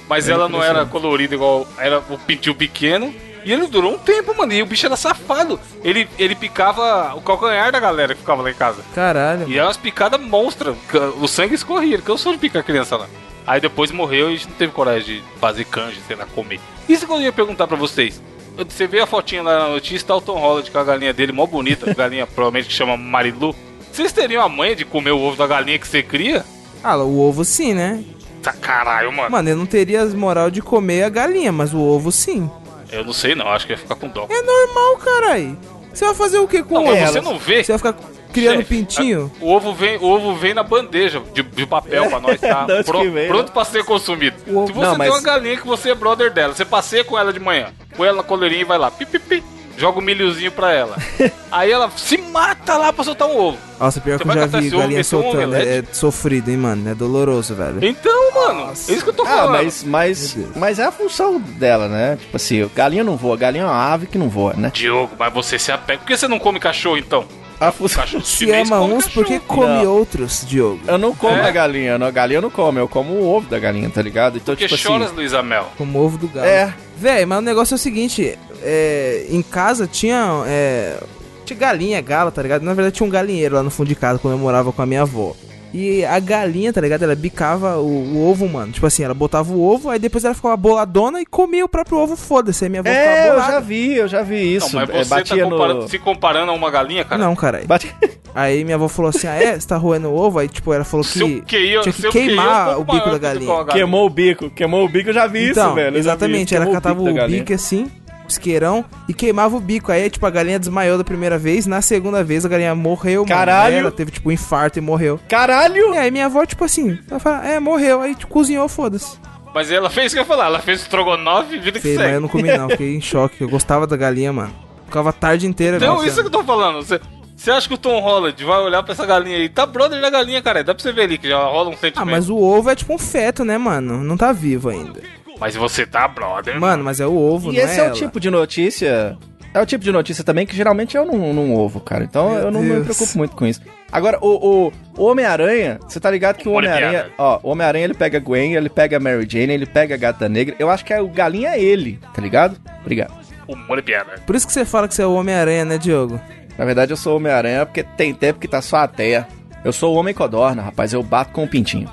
[0.08, 3.12] mas ela não era colorida igual era o pintinho pequeno.
[3.44, 4.52] E ele durou um tempo, mano.
[4.52, 5.58] E o bicho era safado.
[5.82, 8.82] Ele, ele picava o calcanhar da galera que ficava lá em casa.
[8.94, 9.48] Caralho.
[9.48, 10.76] E eram umas picadas monstras.
[11.18, 13.06] O sangue escorria, que eu sou de picar criança lá.
[13.48, 16.60] Aí depois morreu e a gente não teve coragem de fazer canja, sei lá, comer.
[16.86, 18.20] Isso que eu ia perguntar pra vocês.
[18.58, 21.32] Você vê a fotinha lá na notícia, tá o Tom Holland com a galinha dele,
[21.32, 23.56] mó bonita, galinha provavelmente que chama Marilu.
[23.90, 26.44] Vocês teriam a manha de comer o ovo da galinha que você cria?
[26.84, 28.04] Ah, o ovo sim, né?
[28.42, 29.30] Tá caralho, mano.
[29.30, 32.50] Mano, eu não teria moral de comer a galinha, mas o ovo sim.
[32.92, 34.26] Eu não sei não, acho que ia ficar com dó.
[34.28, 35.56] É normal, carai.
[35.92, 37.06] Você vai fazer o que com Não, ela?
[37.12, 37.64] você não vê?
[37.64, 39.30] Você vai ficar criando Chefe, pintinho?
[39.40, 42.66] O ovo vem, o ovo vem na bandeja de, de papel pra nós, tá?
[42.84, 43.52] Pro- vem, pronto né?
[43.52, 44.36] pra ser consumido.
[44.48, 47.04] Ovo- Se você Não, tem mas- uma galinha que você é brother dela, você passeia
[47.04, 49.44] com ela de manhã, põe ela na coleirinha e vai lá, pi, pi, pi,
[49.76, 50.96] joga um milhozinho pra ela.
[51.50, 53.58] Aí ela se mata lá pra soltar um ovo.
[53.80, 55.40] Nossa, pior Você que eu vai já vi galinha um soltando.
[55.42, 55.88] É, omelete?
[55.90, 56.90] é sofrido, hein, mano?
[56.90, 57.78] É doloroso, velho.
[57.82, 59.52] Então, mano, é isso que eu tô Ah, falando.
[59.52, 60.48] mas, mas, Deus.
[60.56, 62.16] mas é a função dela, né?
[62.20, 64.70] Tipo assim, galinha não voa, galinha é uma ave que não voa, né?
[64.74, 66.00] Diogo, mas você se apega.
[66.00, 67.24] Por que você não come cachorro então?
[67.60, 67.72] A.
[67.72, 69.12] Cachorro Se ama uns, cachorro.
[69.14, 69.86] porque come Não.
[69.92, 70.80] outros, Diogo.
[70.86, 71.48] Eu não como É?
[71.48, 74.00] a galinha, não, a galinha eu não como, eu como o ovo da galinha, tá
[74.00, 74.36] ligado?
[74.36, 75.16] Então, Porque tipo choras, assim...
[75.16, 75.66] Luísa Mel.
[75.76, 76.46] Como ovo do galo.
[76.46, 76.72] É.
[76.96, 80.42] Véi, mas o negócio é o seguinte: é, em casa tinha.
[80.46, 81.00] É,
[81.44, 82.62] tinha galinha, galo, tá ligado?
[82.62, 84.86] Na verdade tinha um galinheiro lá no fundo de casa quando eu morava com a
[84.86, 85.34] minha avó.
[85.72, 87.02] E a galinha, tá ligado?
[87.02, 88.72] Ela bicava o, o ovo, mano.
[88.72, 91.98] Tipo assim, ela botava o ovo, aí depois ela ficava boladona e comia o próprio
[91.98, 92.64] ovo, foda-se.
[92.64, 93.52] Aí minha avó É, ficava eu bolada.
[93.52, 94.74] já vi, eu já vi isso.
[94.74, 95.88] não, mas é, você tá batia comparando- no...
[95.88, 97.22] se comparando a uma galinha, cara.
[97.22, 97.66] Não, caralho.
[97.66, 97.94] Bate...
[98.34, 99.58] Aí minha avó falou assim: Ah, é?
[99.58, 100.38] Você tá roendo o ovo?
[100.38, 101.40] Aí, tipo, ela falou que.
[101.42, 103.52] QI, tinha que é queimar o bico da galinha.
[103.52, 105.96] uma Queimou o bico, queimou o bico, eu já vi então, isso, velho.
[105.96, 106.54] eu exatamente.
[106.54, 107.40] Ela catava o galinha.
[107.40, 107.90] bico assim,
[108.32, 109.90] isqueirão, e queimava o bico.
[109.92, 111.66] Aí, tipo, a galinha desmaiou da primeira vez.
[111.66, 113.28] Na segunda vez, a galinha morreu, mano.
[113.28, 113.76] Caralho!
[113.76, 115.18] Ela teve, tipo, um infarto e morreu.
[115.28, 115.94] Caralho!
[115.94, 118.00] E aí, minha avó, tipo assim, ela fala, é, morreu.
[118.00, 119.16] Aí, tipo, cozinhou, foda-se.
[119.54, 122.04] Mas ela fez o que eu ia falar, ela fez estrogonofe, vida que Fez, Mas
[122.04, 122.16] segue.
[122.16, 122.68] eu não comi, não.
[122.70, 123.40] Fiquei em choque.
[123.40, 124.52] Eu gostava da galinha, mano.
[124.84, 126.08] Ficava a tarde inteira, Então, velho.
[126.08, 126.76] isso que eu tô falando.
[126.84, 127.00] Você,
[127.36, 129.48] você acha que o Tom Holland vai olhar pra essa galinha aí?
[129.48, 130.62] Tá brother da galinha, cara.
[130.62, 131.98] Dá pra você ver ali que já rola um sentimento.
[132.00, 134.04] Ah, mas o ovo é tipo um feto, né, mano?
[134.04, 135.00] Não tá vivo ainda.
[135.40, 136.58] Mas você tá brother.
[136.60, 137.94] Mano, mas é o ovo, E não esse é é, o ela.
[137.94, 139.16] tipo de notícia.
[139.54, 142.04] É o tipo de notícia também que geralmente eu não, não ovo, cara.
[142.04, 142.84] Então Meu eu não me Deus.
[142.84, 143.60] preocupo muito com isso.
[143.90, 147.06] Agora, o, o, o Homem-Aranha, você tá ligado que o Homem-Aranha.
[147.16, 149.98] Ó, o Homem-Aranha ele pega a Gwen, ele pega a Mary Jane, ele pega a
[149.98, 150.54] Gata Negra.
[150.58, 152.56] Eu acho que é o galinha é ele, tá ligado?
[152.82, 153.12] Obrigado.
[153.48, 154.16] Humor e piada.
[154.26, 156.20] Por isso que você fala que você é o Homem-Aranha, né, Diogo?
[156.58, 159.26] Na verdade, eu sou o Homem-Aranha porque tem tempo que tá só a teia.
[159.64, 160.92] Eu sou o Homem Codorna, rapaz.
[160.92, 161.88] Eu bato com o pintinho.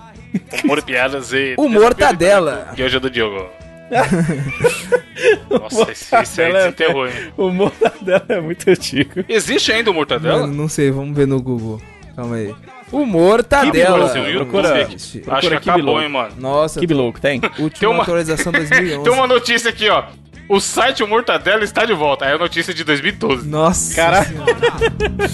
[0.63, 1.56] Humor e piadas e.
[1.58, 2.74] O mortadela.
[2.78, 3.48] E hoje é do Diogo.
[5.50, 7.13] Nossa, esse, esse aí é- desenterrou, hein?
[7.38, 9.24] O mortadela é muito antigo.
[9.30, 10.41] Existe ainda o mortadela?
[10.41, 11.82] Mano, não sei, vamos ver no Google.
[12.15, 12.54] Calma aí.
[12.91, 13.98] O Mortadela.
[14.10, 15.17] Brasil, procura- existe.
[15.28, 16.34] Acho que Procura acabou, hein, mano.
[16.38, 17.41] Nossa, Que louco, tem?
[17.60, 19.04] última Tem uma- atualização 2011.
[19.04, 20.04] Tem uma notícia aqui, ó.
[20.48, 22.24] O site O Mortadela está de volta.
[22.26, 23.48] É a notícia de 2012.
[23.48, 23.95] Nossa.
[23.95, 24.38] Caralho.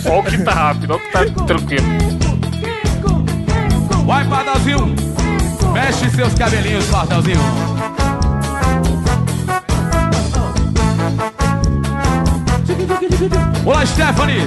[0.06, 1.86] Olha o que tá rápido, olha o que tá tranquilo.
[4.06, 4.96] Vai, Pardalzinho!
[5.74, 7.40] Mexe seus cabelinhos, Pardalzinho!
[13.66, 14.42] Olá, Stephanie!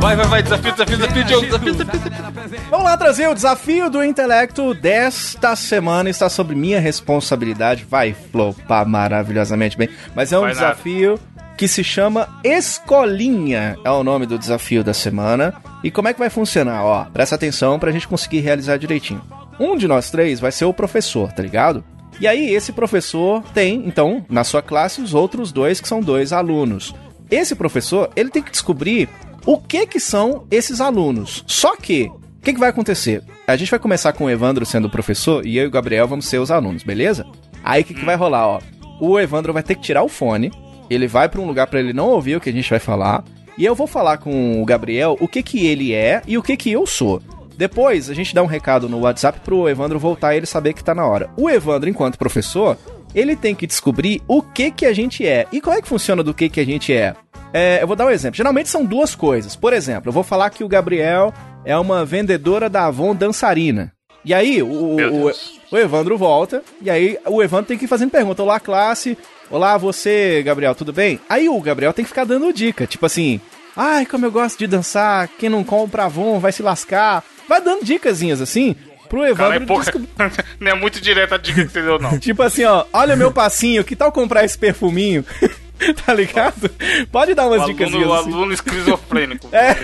[0.00, 0.42] Vai, vai, vai.
[0.42, 1.46] Desafio, desafio, desafio, Diogo.
[1.46, 2.60] Desafio, desafio, desafio.
[2.70, 6.08] Vamos lá trazer o desafio do intelecto desta semana.
[6.10, 7.84] Está sob minha responsabilidade.
[7.88, 9.88] Vai flopar maravilhosamente bem.
[10.14, 10.68] Mas é um Vai nada.
[10.68, 11.18] desafio
[11.56, 13.76] que se chama Escolinha.
[13.84, 15.54] É o nome do desafio da semana.
[15.86, 16.84] E como é que vai funcionar?
[16.84, 19.22] Ó, presta atenção pra gente conseguir realizar direitinho.
[19.56, 21.84] Um de nós três vai ser o professor, tá ligado?
[22.18, 26.32] E aí, esse professor tem, então, na sua classe, os outros dois, que são dois
[26.32, 26.92] alunos.
[27.30, 29.08] Esse professor, ele tem que descobrir
[29.46, 31.44] o que que são esses alunos.
[31.46, 33.22] Só que, o que, que vai acontecer?
[33.46, 36.08] A gente vai começar com o Evandro sendo o professor e eu e o Gabriel
[36.08, 37.24] vamos ser os alunos, beleza?
[37.62, 38.60] Aí o que, que vai rolar, ó?
[39.00, 40.50] O Evandro vai ter que tirar o fone,
[40.90, 43.22] ele vai pra um lugar pra ele não ouvir o que a gente vai falar,
[43.56, 46.56] e eu vou falar com o Gabriel o que que ele é e o que
[46.56, 47.22] que eu sou.
[47.56, 50.84] Depois a gente dá um recado no WhatsApp pro Evandro voltar e ele saber que
[50.84, 51.30] tá na hora.
[51.36, 52.76] O Evandro, enquanto professor,
[53.14, 55.46] ele tem que descobrir o que que a gente é.
[55.50, 57.14] E como é que funciona do que que a gente é?
[57.52, 58.36] É, eu vou dar um exemplo.
[58.36, 59.56] Geralmente são duas coisas.
[59.56, 61.32] Por exemplo, eu vou falar que o Gabriel
[61.64, 63.92] é uma vendedora da Avon dançarina.
[64.22, 65.32] E aí, o, o,
[65.70, 68.42] o Evandro volta, e aí o Evandro tem que ir fazendo pergunta.
[68.42, 69.16] Olá, classe.
[69.50, 71.20] Olá, você, Gabriel, tudo bem?
[71.28, 72.86] Aí o Gabriel tem que ficar dando dica.
[72.86, 73.40] Tipo assim,
[73.76, 77.22] Ai, como eu gosto de dançar, quem não compra Avon vai se lascar.
[77.46, 78.74] Vai dando dicasinhas assim
[79.06, 80.02] pro Cara, Evandro é pouca...
[80.58, 82.16] não é muito direta a dica que você deu, não.
[82.18, 85.24] Tipo assim, ó, olha meu passinho, que tal comprar esse perfuminho?
[86.04, 86.70] tá ligado?
[87.12, 88.32] Pode dar umas dicasinhas o assim.
[88.32, 89.48] aluno esquizofrênico.
[89.52, 89.76] É.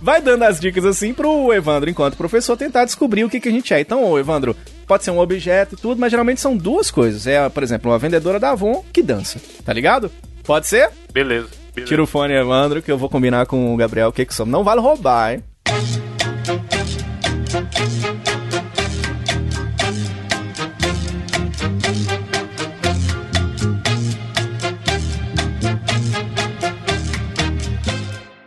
[0.00, 3.52] Vai dando as dicas assim pro Evandro, enquanto professor, tentar descobrir o que, que a
[3.52, 3.80] gente é.
[3.80, 4.56] Então, ô, Evandro,
[4.86, 7.26] pode ser um objeto e tudo, mas geralmente são duas coisas.
[7.26, 10.10] É, por exemplo, uma vendedora da Avon que dança, tá ligado?
[10.44, 10.90] Pode ser?
[11.12, 11.48] Beleza.
[11.74, 11.88] beleza.
[11.88, 14.52] Tira o fone, Evandro, que eu vou combinar com o Gabriel o que que somos.
[14.52, 15.42] Não vale roubar, hein?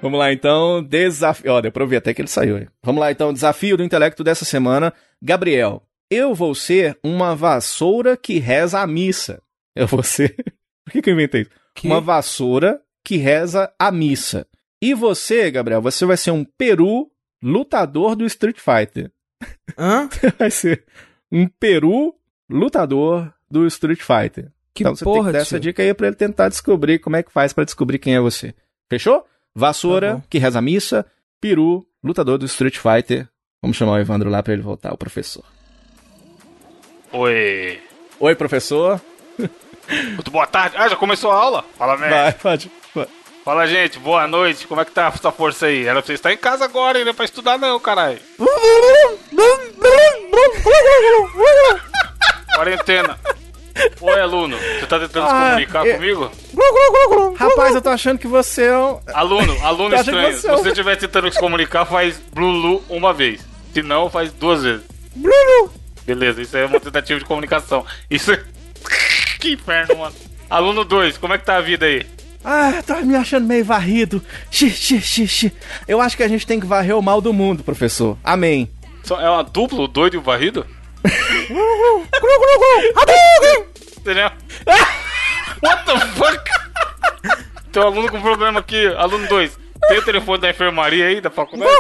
[0.02, 1.52] Vamos lá então, desafio.
[1.52, 2.58] Ó, deu pra ouvir até que ele saiu.
[2.58, 2.68] hein?
[2.84, 4.94] Vamos lá então, desafio do intelecto dessa semana.
[5.22, 9.42] Gabriel, eu vou ser uma vassoura que reza a missa.
[9.76, 10.36] Eu vou ser.
[10.86, 11.52] Por que, que eu inventei isso?
[11.76, 11.88] Que?
[11.88, 14.48] Uma vassoura que reza a missa.
[14.82, 17.12] E você, Gabriel, você vai ser um peru
[17.44, 19.12] lutador do Street Fighter.
[19.78, 20.10] Hã?
[20.40, 20.86] Vai ser
[21.32, 22.14] um peru
[22.50, 24.52] lutador do Street Fighter.
[24.74, 25.60] Que então você tem porra, que dar essa tio.
[25.62, 28.54] dica aí pra ele tentar descobrir como é que faz pra descobrir quem é você.
[28.90, 29.26] Fechou?
[29.56, 31.06] Vassoura, Tá que reza a missa,
[31.42, 33.28] peru, lutador do Street Fighter.
[33.62, 35.44] Vamos chamar o Evandro lá pra ele voltar, o professor.
[37.12, 37.82] Oi.
[38.20, 39.02] Oi, professor.
[40.14, 40.76] Muito boa tarde.
[40.78, 41.66] Ah, já começou a aula?
[41.78, 42.20] Fala, mestre.
[42.20, 42.72] Vai, pode.
[42.94, 43.10] pode.
[43.44, 43.98] Fala, gente.
[43.98, 44.68] Boa noite.
[44.68, 45.86] Como é que tá essa força aí?
[45.86, 47.06] Era pra você estar em casa agora, hein?
[47.06, 48.20] Não é pra estudar, não, caralho.
[52.56, 53.18] Quarentena.
[54.02, 54.58] Oi, aluno.
[54.58, 56.32] Você tá tentando se Ah, comunicar é- comigo?
[57.38, 59.00] Rapaz, eu tô achando que você é um...
[59.14, 60.36] Aluno, aluno Tá estranho.
[60.36, 63.46] Se você é um- você estiver tentando se comunicar, faz Blulu uma vez.
[63.74, 64.82] Se não, faz duas vezes.
[66.06, 67.86] Beleza, isso aí é uma tentativa de comunicação.
[68.10, 68.42] Isso é...
[69.40, 70.16] Que inferno, mano.
[70.50, 72.06] Aluno 2, como é que tá a vida aí?
[72.44, 74.22] Ah, tô me achando meio varrido.
[74.50, 75.54] Xi, xi, xi, xi.
[75.88, 78.18] Eu acho que a gente tem que varrer o mal do mundo, professor.
[78.24, 78.70] Amém.
[79.10, 80.66] É uma dupla, o doido e o varrido?
[84.00, 84.32] Entendeu?
[85.62, 86.40] What the fuck?
[87.72, 89.58] Tem um aluno com problema aqui, aluno 2.
[89.88, 91.72] Tem o telefone da enfermaria aí, da faculdade?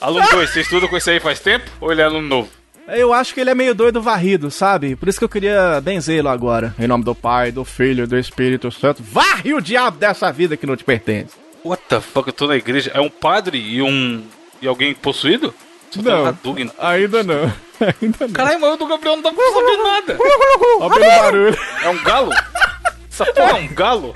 [0.00, 1.64] Aluno 2, você estuda com esse aí faz tempo?
[1.80, 2.48] Ou ele é aluno novo?
[2.88, 4.94] Eu acho que ele é meio doido varrido, sabe?
[4.94, 6.74] Por isso que eu queria benzê-lo agora.
[6.78, 9.02] Em nome do Pai, do Filho e do Espírito Santo.
[9.02, 11.34] Varre o diabo dessa vida que não te pertence.
[11.64, 12.92] What the fuck, eu tô na igreja.
[12.94, 14.22] É um padre e um.
[14.62, 15.52] e alguém possuído?
[15.96, 16.70] Só tá na Hadouken.
[16.78, 17.52] ainda não.
[18.02, 18.30] Ainda não.
[18.32, 20.18] Caralho, mas o do Gabriel não dá pra saber nada.
[20.80, 21.58] Ó pelo barulho.
[21.82, 22.30] É um galo?
[23.12, 24.14] Essa porra é um galo?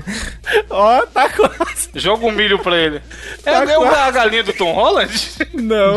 [0.71, 1.90] Ó, tá quase.
[1.95, 3.03] Joga um milho pra ele.
[3.45, 3.97] É, Tá é o- quase.
[4.01, 5.12] a galinha do Tom Holland?
[5.55, 5.95] Não.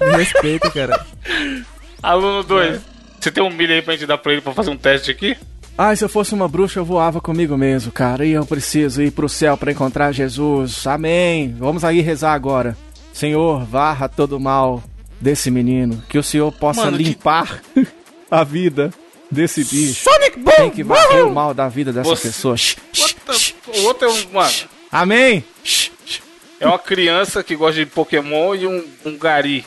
[0.00, 1.06] Me respeita, cara.
[2.02, 2.80] Aluno 2.
[3.20, 5.36] Você tem um milho aí pra gente dar pra ele pra fazer um teste aqui?
[5.76, 8.24] Ai, se eu fosse uma bruxa, eu voava comigo mesmo, cara.
[8.24, 10.86] E eu preciso ir pro céu pra encontrar Jesus.
[10.86, 11.54] Amém.
[11.58, 12.76] Vamos aí rezar agora.
[13.18, 14.80] Senhor, varra todo o mal
[15.20, 16.00] desse menino.
[16.08, 17.60] Que o Senhor possa Mano, que- limpar
[18.30, 18.90] a vida
[19.30, 20.04] desse bicho.
[20.04, 20.52] Sonic Boom!
[20.56, 22.54] Tem que varrer o mal da vida dessa Você- pessoa.
[23.66, 24.32] O outro é um.
[24.32, 24.52] Mano,
[24.92, 25.44] Amém.
[26.60, 29.64] É uma criança que gosta de Pokémon e um, um gari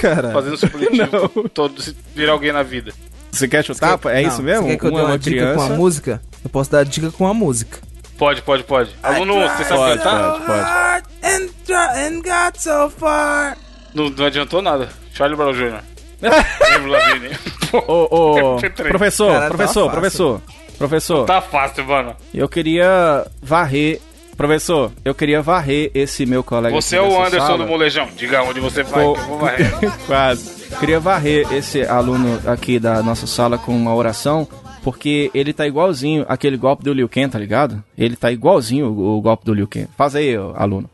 [0.00, 0.30] Cara.
[0.32, 2.92] fazendo supletivo todo se virar alguém na vida.
[3.32, 3.98] Você quer chutar?
[4.06, 4.62] É Não, isso mesmo?
[4.66, 6.22] Você quer que eu dê é uma dica com a música?
[6.44, 7.78] Eu posso dar dica com a música.
[8.16, 8.90] Pode, pode, pode.
[9.02, 10.32] Aluno 1, você sabe Pode, cantar?
[10.32, 11.12] pode, pode.
[11.24, 11.48] And,
[11.94, 13.56] and got so far.
[13.94, 14.88] Não, não adiantou nada.
[15.12, 15.80] Charlie Brown Jr.
[17.88, 18.56] Ô, ô,
[18.88, 19.90] professor, Caralho, tá professor, fácil.
[19.90, 20.40] professor,
[20.78, 21.26] professor.
[21.26, 22.14] Tá fácil, mano.
[22.32, 24.00] Eu queria varrer.
[24.36, 26.74] Professor, eu queria varrer esse meu colega.
[26.74, 27.58] Você é o Anderson sala.
[27.58, 28.08] do Molejão.
[28.16, 29.70] Diga onde você vai, Vou- que eu vou varrer.
[30.06, 30.62] Quase.
[30.78, 34.48] Queria varrer esse aluno aqui da nossa sala com uma oração,
[34.82, 37.82] porque ele tá igualzinho aquele golpe do Liu Kang, tá ligado?
[37.96, 39.88] Ele tá igualzinho o, o golpe do Liu Kang.
[39.98, 40.88] Faz aí, aluno.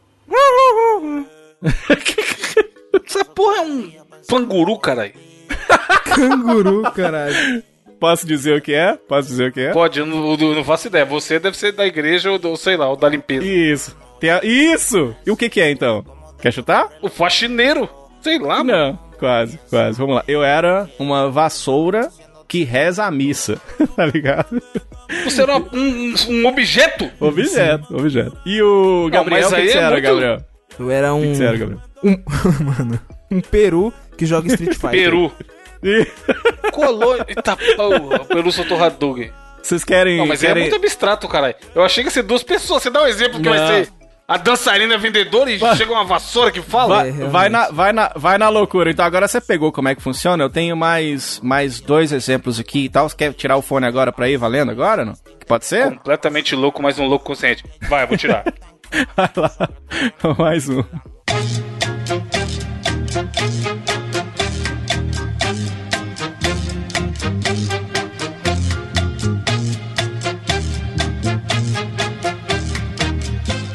[3.06, 3.92] Essa porra é um
[4.28, 5.12] panguru, caralho.
[6.04, 7.62] Canguru, caralho.
[7.98, 8.94] Posso dizer o que é?
[8.96, 9.72] Posso dizer o que é?
[9.72, 11.04] Pode, eu não, eu não faço ideia.
[11.04, 13.44] Você deve ser da igreja ou, do, sei lá, ou da limpeza.
[13.46, 13.96] Isso.
[14.20, 15.14] Tem a- Isso!
[15.26, 16.04] E o que que é então?
[16.40, 16.88] Quer chutar?
[17.02, 17.88] O faxineiro.
[18.20, 18.72] Sei lá, mano.
[18.72, 19.98] Não, quase, quase.
[19.98, 20.24] Vamos lá.
[20.28, 22.08] Eu era uma vassoura
[22.46, 23.60] que reza a missa,
[23.96, 24.62] tá ligado?
[25.24, 27.10] Você era um, um- objeto.
[27.20, 28.36] Objeto, objeto.
[28.46, 30.44] E o Gabriel, mas o que, aí que você é era, muito- Gabriel?
[30.78, 31.20] Eu era um.
[31.20, 31.80] O que, que era, Gabriel?
[32.02, 32.16] um
[32.64, 33.00] mano.
[33.30, 34.90] Um peru que joga Street Fighter.
[34.90, 35.32] Peru.
[36.72, 37.16] Colou.
[37.26, 39.30] Eita, oh, o Peru soltou Hadouken.
[39.62, 40.18] Vocês querem...
[40.18, 40.62] Não, mas é querem...
[40.64, 41.54] muito abstrato, caralho.
[41.74, 42.82] Eu achei que ia ser duas pessoas.
[42.82, 43.66] Você dá um exemplo que vai Não.
[43.66, 43.88] ser.
[44.26, 46.96] A dançarina é vendedora e chega uma vassoura que fala.
[46.96, 48.90] Vai, É, vai, na, vai, na, vai na loucura.
[48.90, 50.44] Então agora você pegou como é que funciona.
[50.44, 53.08] Eu tenho mais, mais dois exemplos aqui e tal.
[53.08, 55.04] Você quer tirar o fone agora pra ir valendo agora?
[55.04, 55.14] Não?
[55.46, 55.90] Pode ser?
[55.96, 57.64] Completamente louco, mas um louco consciente.
[57.88, 58.44] Vai, eu vou tirar.
[59.16, 60.34] Vai lá.
[60.38, 60.82] Mais um.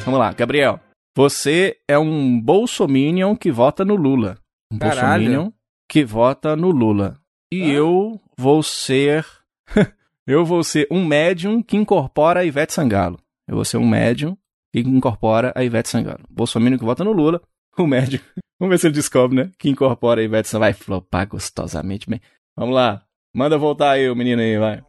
[0.05, 0.79] Vamos lá, Gabriel.
[1.15, 4.37] Você é um bolsominion que vota no Lula.
[4.71, 5.23] Um Caralho.
[5.23, 5.51] bolsominion
[5.87, 7.17] que vota no Lula.
[7.51, 9.25] E eu vou ser...
[10.25, 13.19] eu vou ser um médium que incorpora a Ivete Sangalo.
[13.47, 14.37] Eu vou ser um médium
[14.81, 16.23] que incorpora a Ivete Sangalo.
[16.29, 17.41] Bolsonaro que vota no Lula,
[17.77, 18.21] o médium.
[18.59, 19.51] Vamos ver se ele descobre, né?
[19.59, 20.71] Que incorpora a Ivete Sangalo.
[20.71, 22.19] Vai flopar gostosamente bem.
[22.55, 23.03] Vamos lá.
[23.33, 24.81] Manda voltar aí o menino aí, vai.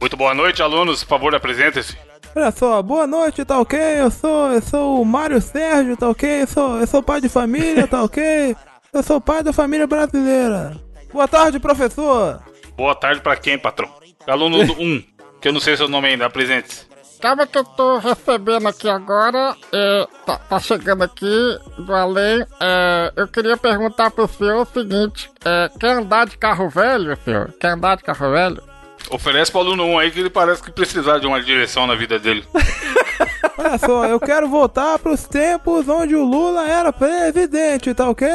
[0.00, 1.02] Muito boa noite, alunos.
[1.02, 1.96] Por favor, apresentem-se.
[2.36, 3.78] Olha só, boa noite, tá ok?
[3.78, 6.42] Eu sou, eu sou o Mário Sérgio, tá ok?
[6.42, 8.56] Eu sou, eu sou pai de família, tá ok?
[8.92, 10.80] Eu sou pai da família brasileira.
[11.12, 12.42] Boa tarde, professor.
[12.76, 13.88] Boa tarde pra quem, patrão?
[14.26, 15.02] Aluno 1, um,
[15.40, 16.93] que eu não sei seu nome ainda, apresente-se.
[17.24, 22.44] Calma que eu tô recebendo aqui agora, é, tá, tá chegando aqui do além.
[22.60, 27.50] É, eu queria perguntar pro senhor o seguinte: é, quer andar de carro velho, senhor?
[27.58, 28.62] Quer andar de carro velho?
[29.08, 31.94] Oferece pro aluno 1 um aí que ele parece que precisar de uma direção na
[31.94, 32.46] vida dele.
[33.56, 38.28] Olha só, eu quero voltar pros tempos onde o Lula era presidente, tá ok?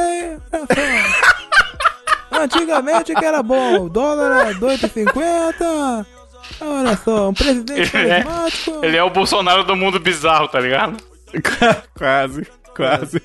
[0.50, 2.40] Só.
[2.42, 6.19] Antigamente que era bom, o dólar era 2,50.
[6.60, 8.84] Olha só, um presidente Ele é, carismático.
[8.84, 10.96] ele é o Bolsonaro do mundo bizarro, tá ligado?
[11.96, 13.22] quase, quase.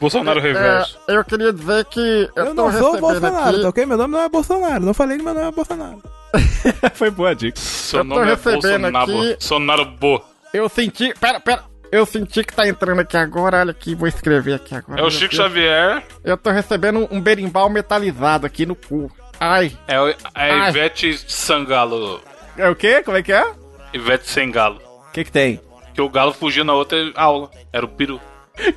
[0.00, 0.98] Bolsonaro reverso.
[1.06, 2.00] É, eu queria dizer que
[2.34, 3.62] eu, Eu tô não sou o Bolsonaro, aqui.
[3.62, 3.86] tá ok?
[3.86, 4.82] Meu nome não é Bolsonaro.
[4.84, 6.02] Não falei que meu nome é Bolsonaro.
[6.94, 7.58] Foi boa a dica.
[7.60, 9.12] Seu eu tô nome é recebendo Bolsonaro.
[9.12, 10.22] aqui- Bolsonaro Bo.
[10.54, 11.12] Eu senti.
[11.20, 11.64] Pera, pera.
[11.92, 13.58] Eu senti que tá entrando aqui agora.
[13.58, 15.00] Olha aqui, vou escrever aqui agora.
[15.00, 15.42] É o Chico Deus.
[15.48, 16.02] Xavier.
[16.24, 19.10] Eu tô recebendo um berimbau metalizado aqui no cu.
[19.38, 20.68] Ai, É o- a Ai.
[20.70, 22.20] Ivete Sangalo.
[22.60, 23.02] É o quê?
[23.02, 23.44] Como é que é?
[23.92, 24.80] Ivete sem galo.
[25.08, 25.60] O que que tem?
[25.94, 27.50] Que o galo fugiu na outra aula.
[27.72, 28.20] Era o peru.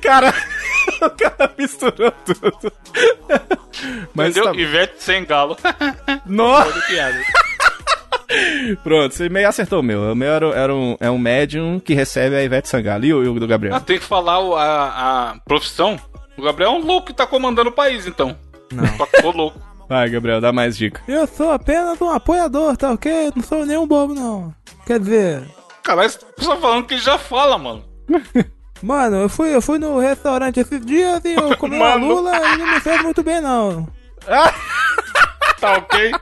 [0.00, 0.32] Cara,
[1.02, 2.72] o cara misturou tudo.
[4.14, 4.52] Mas Entendeu?
[4.52, 4.58] tá...
[4.58, 5.56] Ivete sem galo.
[6.26, 6.72] Nossa!
[8.82, 10.12] Pronto, você meio acertou o meu.
[10.12, 13.04] O meu era, era um, é um médium que recebe a Ivete Sangalo.
[13.04, 13.74] E o, e o do Gabriel?
[13.76, 15.98] Ah, tem que falar o- a, a profissão.
[16.36, 18.36] O Gabriel é um louco que tá comandando o país, então.
[18.72, 18.86] Não.
[19.06, 19.60] Ficou louco.
[19.88, 21.00] Vai, Gabriel, dá mais dica.
[21.06, 23.32] Eu sou apenas um apoiador, tá ok?
[23.36, 24.54] Não sou nenhum bobo, não.
[24.86, 25.44] Quer dizer,
[25.82, 27.84] Caralho, você tá falando que já fala, mano.
[28.82, 32.08] mano, eu fui, eu fui no restaurante esses dias e eu comi uma Mano.
[32.08, 33.86] lula e não me fez muito bem, não.
[35.60, 36.12] Tá ok?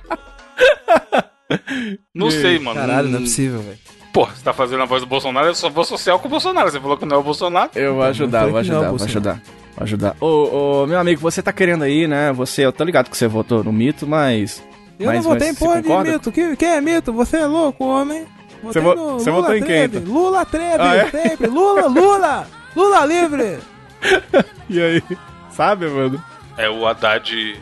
[2.15, 2.79] Não sei, mano.
[2.79, 3.79] Caralho, não é possível, velho.
[4.13, 6.71] Pô, você tá fazendo a voz do Bolsonaro, eu só vou social com o Bolsonaro.
[6.71, 7.71] Você falou que não é o Bolsonaro.
[7.75, 9.31] Eu vou ajudar, falei vou não, ajudar, vou Bolsonaro.
[9.31, 9.62] ajudar.
[9.77, 10.15] Ajudar.
[10.21, 12.33] Ô, ô, meu amigo, você tá querendo aí, né?
[12.33, 14.63] Você, eu tô ligado que você votou no mito, mas.
[14.99, 16.13] Eu mas, não votei em porra de concorda?
[16.13, 16.31] mito.
[16.33, 17.13] Que- Quem é mito?
[17.13, 18.27] Você é louco, homem.
[18.63, 20.03] Você vo- no você votou em quem, então?
[20.03, 21.11] Lula Treve, Ah, é?
[21.11, 21.47] sempre.
[21.49, 22.47] Lula, Lula!
[22.77, 23.59] Lula livre!
[24.71, 25.03] E aí?
[25.51, 26.23] Sabe, mano?
[26.57, 27.61] É o Haddad.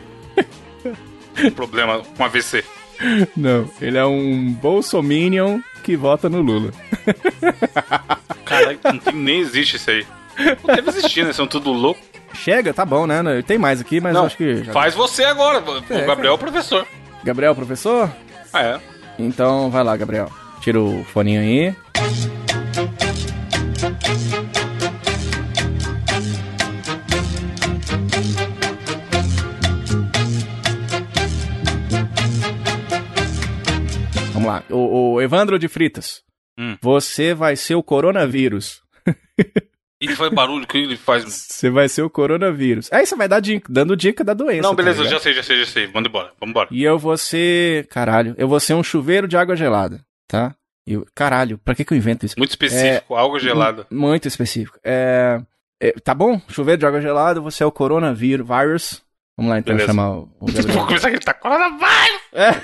[1.43, 2.63] um problema com AVC.
[3.35, 6.71] Não, ele é um bolsominion que vota no Lula.
[8.45, 10.05] Caralho, não tem, nem existe isso aí.
[10.37, 11.33] Não deve existir, né?
[11.33, 11.99] São tudo louco.
[12.33, 13.21] Chega, tá bom, né?
[13.45, 14.63] Tem mais aqui, mas Não, eu acho que.
[14.63, 15.59] já- faz você agora.
[15.59, 16.87] O Gabriel é o professor.
[17.23, 18.09] Gabriel, professor?
[18.53, 18.79] Ah, é.
[19.19, 20.31] Então vai lá, Gabriel.
[20.61, 21.75] Tira o foninho aí.
[34.33, 34.63] Vamos lá.
[34.69, 36.23] O, o Evandro de Fritas.
[36.57, 36.77] Hum.
[36.81, 38.81] Você vai ser o coronavírus.
[40.01, 41.23] E foi barulho que ele faz.
[41.23, 42.91] Você vai ser o coronavírus.
[42.91, 44.63] Aí você vai dar dica, dando dica da doença.
[44.63, 45.13] Não, tá beleza, ligado?
[45.13, 45.87] já sei, já sei, já sei.
[45.93, 46.69] Manda embora, vamos embora.
[46.71, 47.85] E eu vou ser.
[47.87, 50.55] Caralho, eu vou ser um chuveiro de água gelada, tá?
[50.87, 52.33] Eu, caralho, pra que, que eu invento isso?
[52.35, 53.85] Muito específico, algo gelado.
[53.91, 54.79] M- Muito específico.
[54.83, 55.39] É,
[55.79, 56.41] é, tá bom?
[56.47, 58.47] Chuveiro de água gelada, você é o coronavírus.
[58.47, 59.01] Virus.
[59.37, 59.87] Vamos lá então Beleza.
[59.93, 62.21] chamar o, o Vou começar a gritar coronavírus!
[62.33, 62.59] É.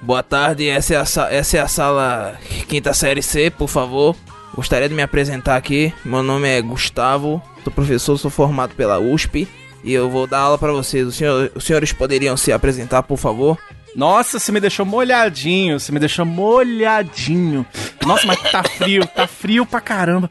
[0.00, 4.14] Boa tarde, essa é, a sa- essa é a sala quinta série C, por favor.
[4.58, 5.94] Gostaria de me apresentar aqui.
[6.04, 9.46] Meu nome é Gustavo, sou professor, sou formado pela USP
[9.84, 11.06] e eu vou dar aula pra vocês.
[11.06, 13.56] Os, senhor- os senhores poderiam se apresentar, por favor?
[13.94, 15.78] Nossa, você me deixou molhadinho.
[15.78, 17.64] Você me deixou molhadinho.
[18.04, 20.28] Nossa, mas tá frio, tá frio pra caramba.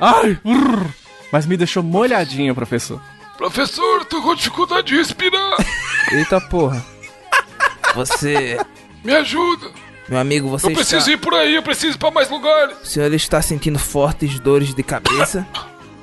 [0.00, 0.86] Ai, urr.
[1.32, 3.02] mas me deixou molhadinho, professor.
[3.36, 5.56] Professor, tô com dificuldade de respirar.
[6.12, 6.80] Eita porra.
[7.96, 8.56] Você
[9.02, 9.66] Me ajuda.
[10.08, 11.10] Meu amigo, você Eu preciso está...
[11.12, 12.76] ir por aí, eu preciso ir pra mais lugares.
[12.82, 15.46] O senhor está sentindo fortes dores de cabeça?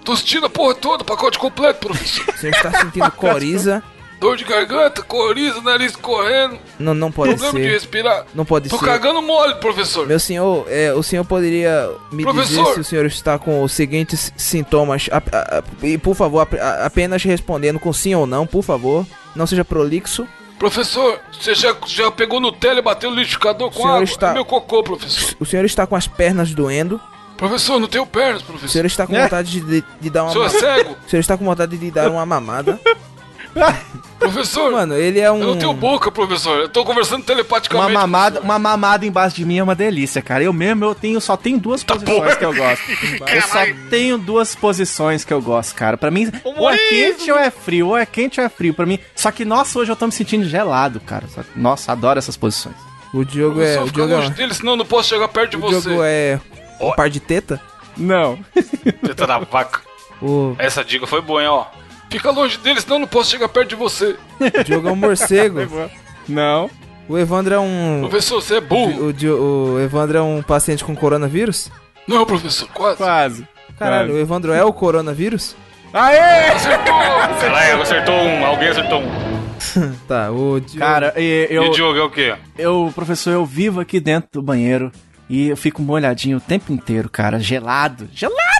[0.03, 2.29] Tô sentindo a porra toda, pacote completo, professor.
[2.29, 3.81] O senhor está sentindo coriza?
[4.19, 7.71] Dor de garganta, coriza, nariz correndo, Não, não pode problema de ser.
[7.73, 8.25] respirar.
[8.33, 8.85] Não pode Tô ser.
[8.85, 10.07] cagando mole, professor.
[10.07, 12.73] Meu senhor, é, o senhor poderia me dizer Professor!
[12.75, 15.09] se o senhor está com os seguintes sintomas?
[15.11, 16.47] A- a- a- e por favor,
[16.83, 19.05] apenas respondendo com sim ou não, por favor.
[19.35, 20.25] Não seja prolixo.
[20.57, 24.03] Professor, você já, já pegou Nutella e bateu no liquidificador com água?
[24.03, 25.35] está- É meu cocô, professor.
[25.39, 26.99] O senhor está com as pernas doendo.
[27.37, 28.69] Professor, não tenho pernas, O professor.
[28.69, 29.23] senhor está com É.
[29.23, 30.77] vontade de, de dar O uma senhor é mamada.
[30.77, 30.95] cego?
[31.05, 32.79] O senhor está com vontade de dar uma mamada.
[34.19, 35.39] Professor, Mano, ele é um.
[35.39, 36.61] eu não tenho boca, professor.
[36.61, 37.93] Eu tô conversando Uma telepaticamente.
[37.93, 38.45] mamada, professor.
[38.45, 40.43] uma mamada embaixo de mim é uma delícia, cara.
[40.43, 42.35] Eu mesmo eu tenho só tenho duas posições porra.
[42.35, 42.83] que eu gosto.
[43.29, 45.95] Eu só tenho duas posições que eu gosto, cara.
[45.97, 48.73] Pra mim, ou é quente ou é frio, ou é quente ou é frio.
[48.73, 51.25] Pra mim, só que nossa, hoje eu tô me sentindo gelado, cara.
[51.55, 52.75] Nossa, adoro essas posições.
[53.13, 53.79] O Diogo é.
[53.79, 55.81] O Diogo longe é, dele, senão eu não posso chegar perto de o você.
[55.87, 56.39] Diogo é
[56.81, 57.61] um par de teta.
[57.95, 58.39] Não.
[59.05, 59.81] Teta da vaca.
[60.21, 61.65] O Essa dica foi boa, hein, ó.
[62.17, 64.15] Fica longe dele, senão eu não posso chegar perto de você.
[64.65, 65.59] Diogo é um morcego.
[66.27, 66.69] Não.
[67.09, 67.99] O Evandro é um.
[68.01, 69.13] Professor, você é burro.
[69.13, 71.69] O, o Evandro é um paciente com coronavírus?
[72.07, 72.97] Não, professor, quase.
[72.97, 73.47] Quase.
[73.77, 75.55] Caralho, o Evandro é o coronavírus?
[75.93, 76.51] Aê!
[77.39, 78.45] Caralho, acertou um.
[78.45, 79.35] Alguém acertou um.
[80.07, 80.79] Tá, o Diogo.
[80.79, 82.35] Cara, e- E eu, o Diogo é o quê?
[82.57, 84.91] eu, professor, eu vivo aqui dentro do banheiro
[85.29, 87.39] e eu fico molhadinho o tempo inteiro, cara.
[87.39, 88.07] Gelado.
[88.13, 88.54] Gelado!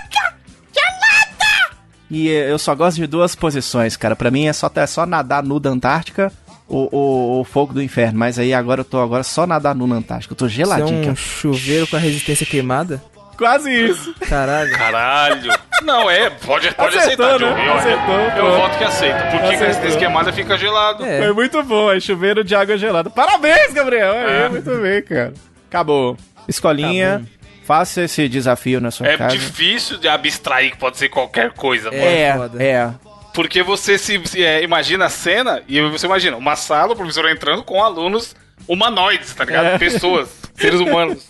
[2.10, 4.16] E eu só gosto de duas posições, cara.
[4.16, 6.32] Pra mim é só, é só nadar nu da Antártica
[6.68, 8.20] ou, ou, ou fogo do inferno.
[8.20, 10.34] Mas aí agora eu tô agora só nadar nu na Antártica.
[10.34, 11.00] Eu tô Você é geladinho.
[11.00, 11.16] um cara.
[11.16, 13.02] chuveiro com a resistência queimada?
[13.38, 14.14] Quase isso.
[14.30, 14.72] Caralho.
[14.72, 15.52] Caralho.
[15.84, 17.64] Não, é, pode, pode Acertou, aceitar, né?
[17.64, 18.40] Diogo.
[18.40, 19.20] Eu, eu, voto que aceita.
[19.24, 19.68] Por que que Acertou.
[19.68, 21.04] essa esquemada fica gelado?
[21.06, 21.24] É.
[21.24, 23.10] Foi muito bom, é chuveiro de água gelada.
[23.10, 24.14] Parabéns, Gabriel!
[24.14, 24.50] Aí, É.
[24.50, 25.34] muito bem, cara.
[25.68, 26.16] Acabou.
[26.48, 27.26] Escolinha,
[27.66, 29.36] faça esse desafio na sua É casa.
[29.38, 32.04] difícil de abstrair que pode ser qualquer coisa, mano.
[32.04, 32.22] É.
[32.22, 32.64] É, foda.
[32.64, 32.90] é.
[33.34, 37.30] Porque você se, se, é, imagina a cena e você imagina uma sala, o professor
[37.30, 38.34] entrando com alunos
[38.68, 39.66] humanoides, tá ligado?
[39.66, 39.78] É.
[39.78, 41.28] Pessoas, seres humanos.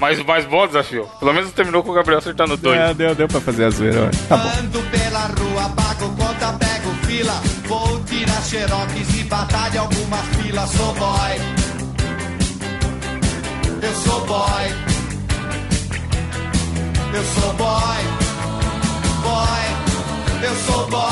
[0.00, 1.08] Mas o mais bom desafio.
[1.18, 2.78] Pelo menos terminou com o Gabriel acertando dois.
[2.78, 4.10] É, deu, deu pra fazer a zoeira.
[4.28, 4.48] Tá bom.
[4.58, 7.32] Ando pela rua, pago conta, pego fila.
[7.66, 10.70] Vou tirar xerox e batalha algumas filas.
[10.70, 11.32] Sou boy.
[13.82, 14.91] Eu sou boy.
[17.14, 17.98] Eu sou boy.
[19.22, 20.48] Boy.
[20.48, 21.02] Eu sou boy.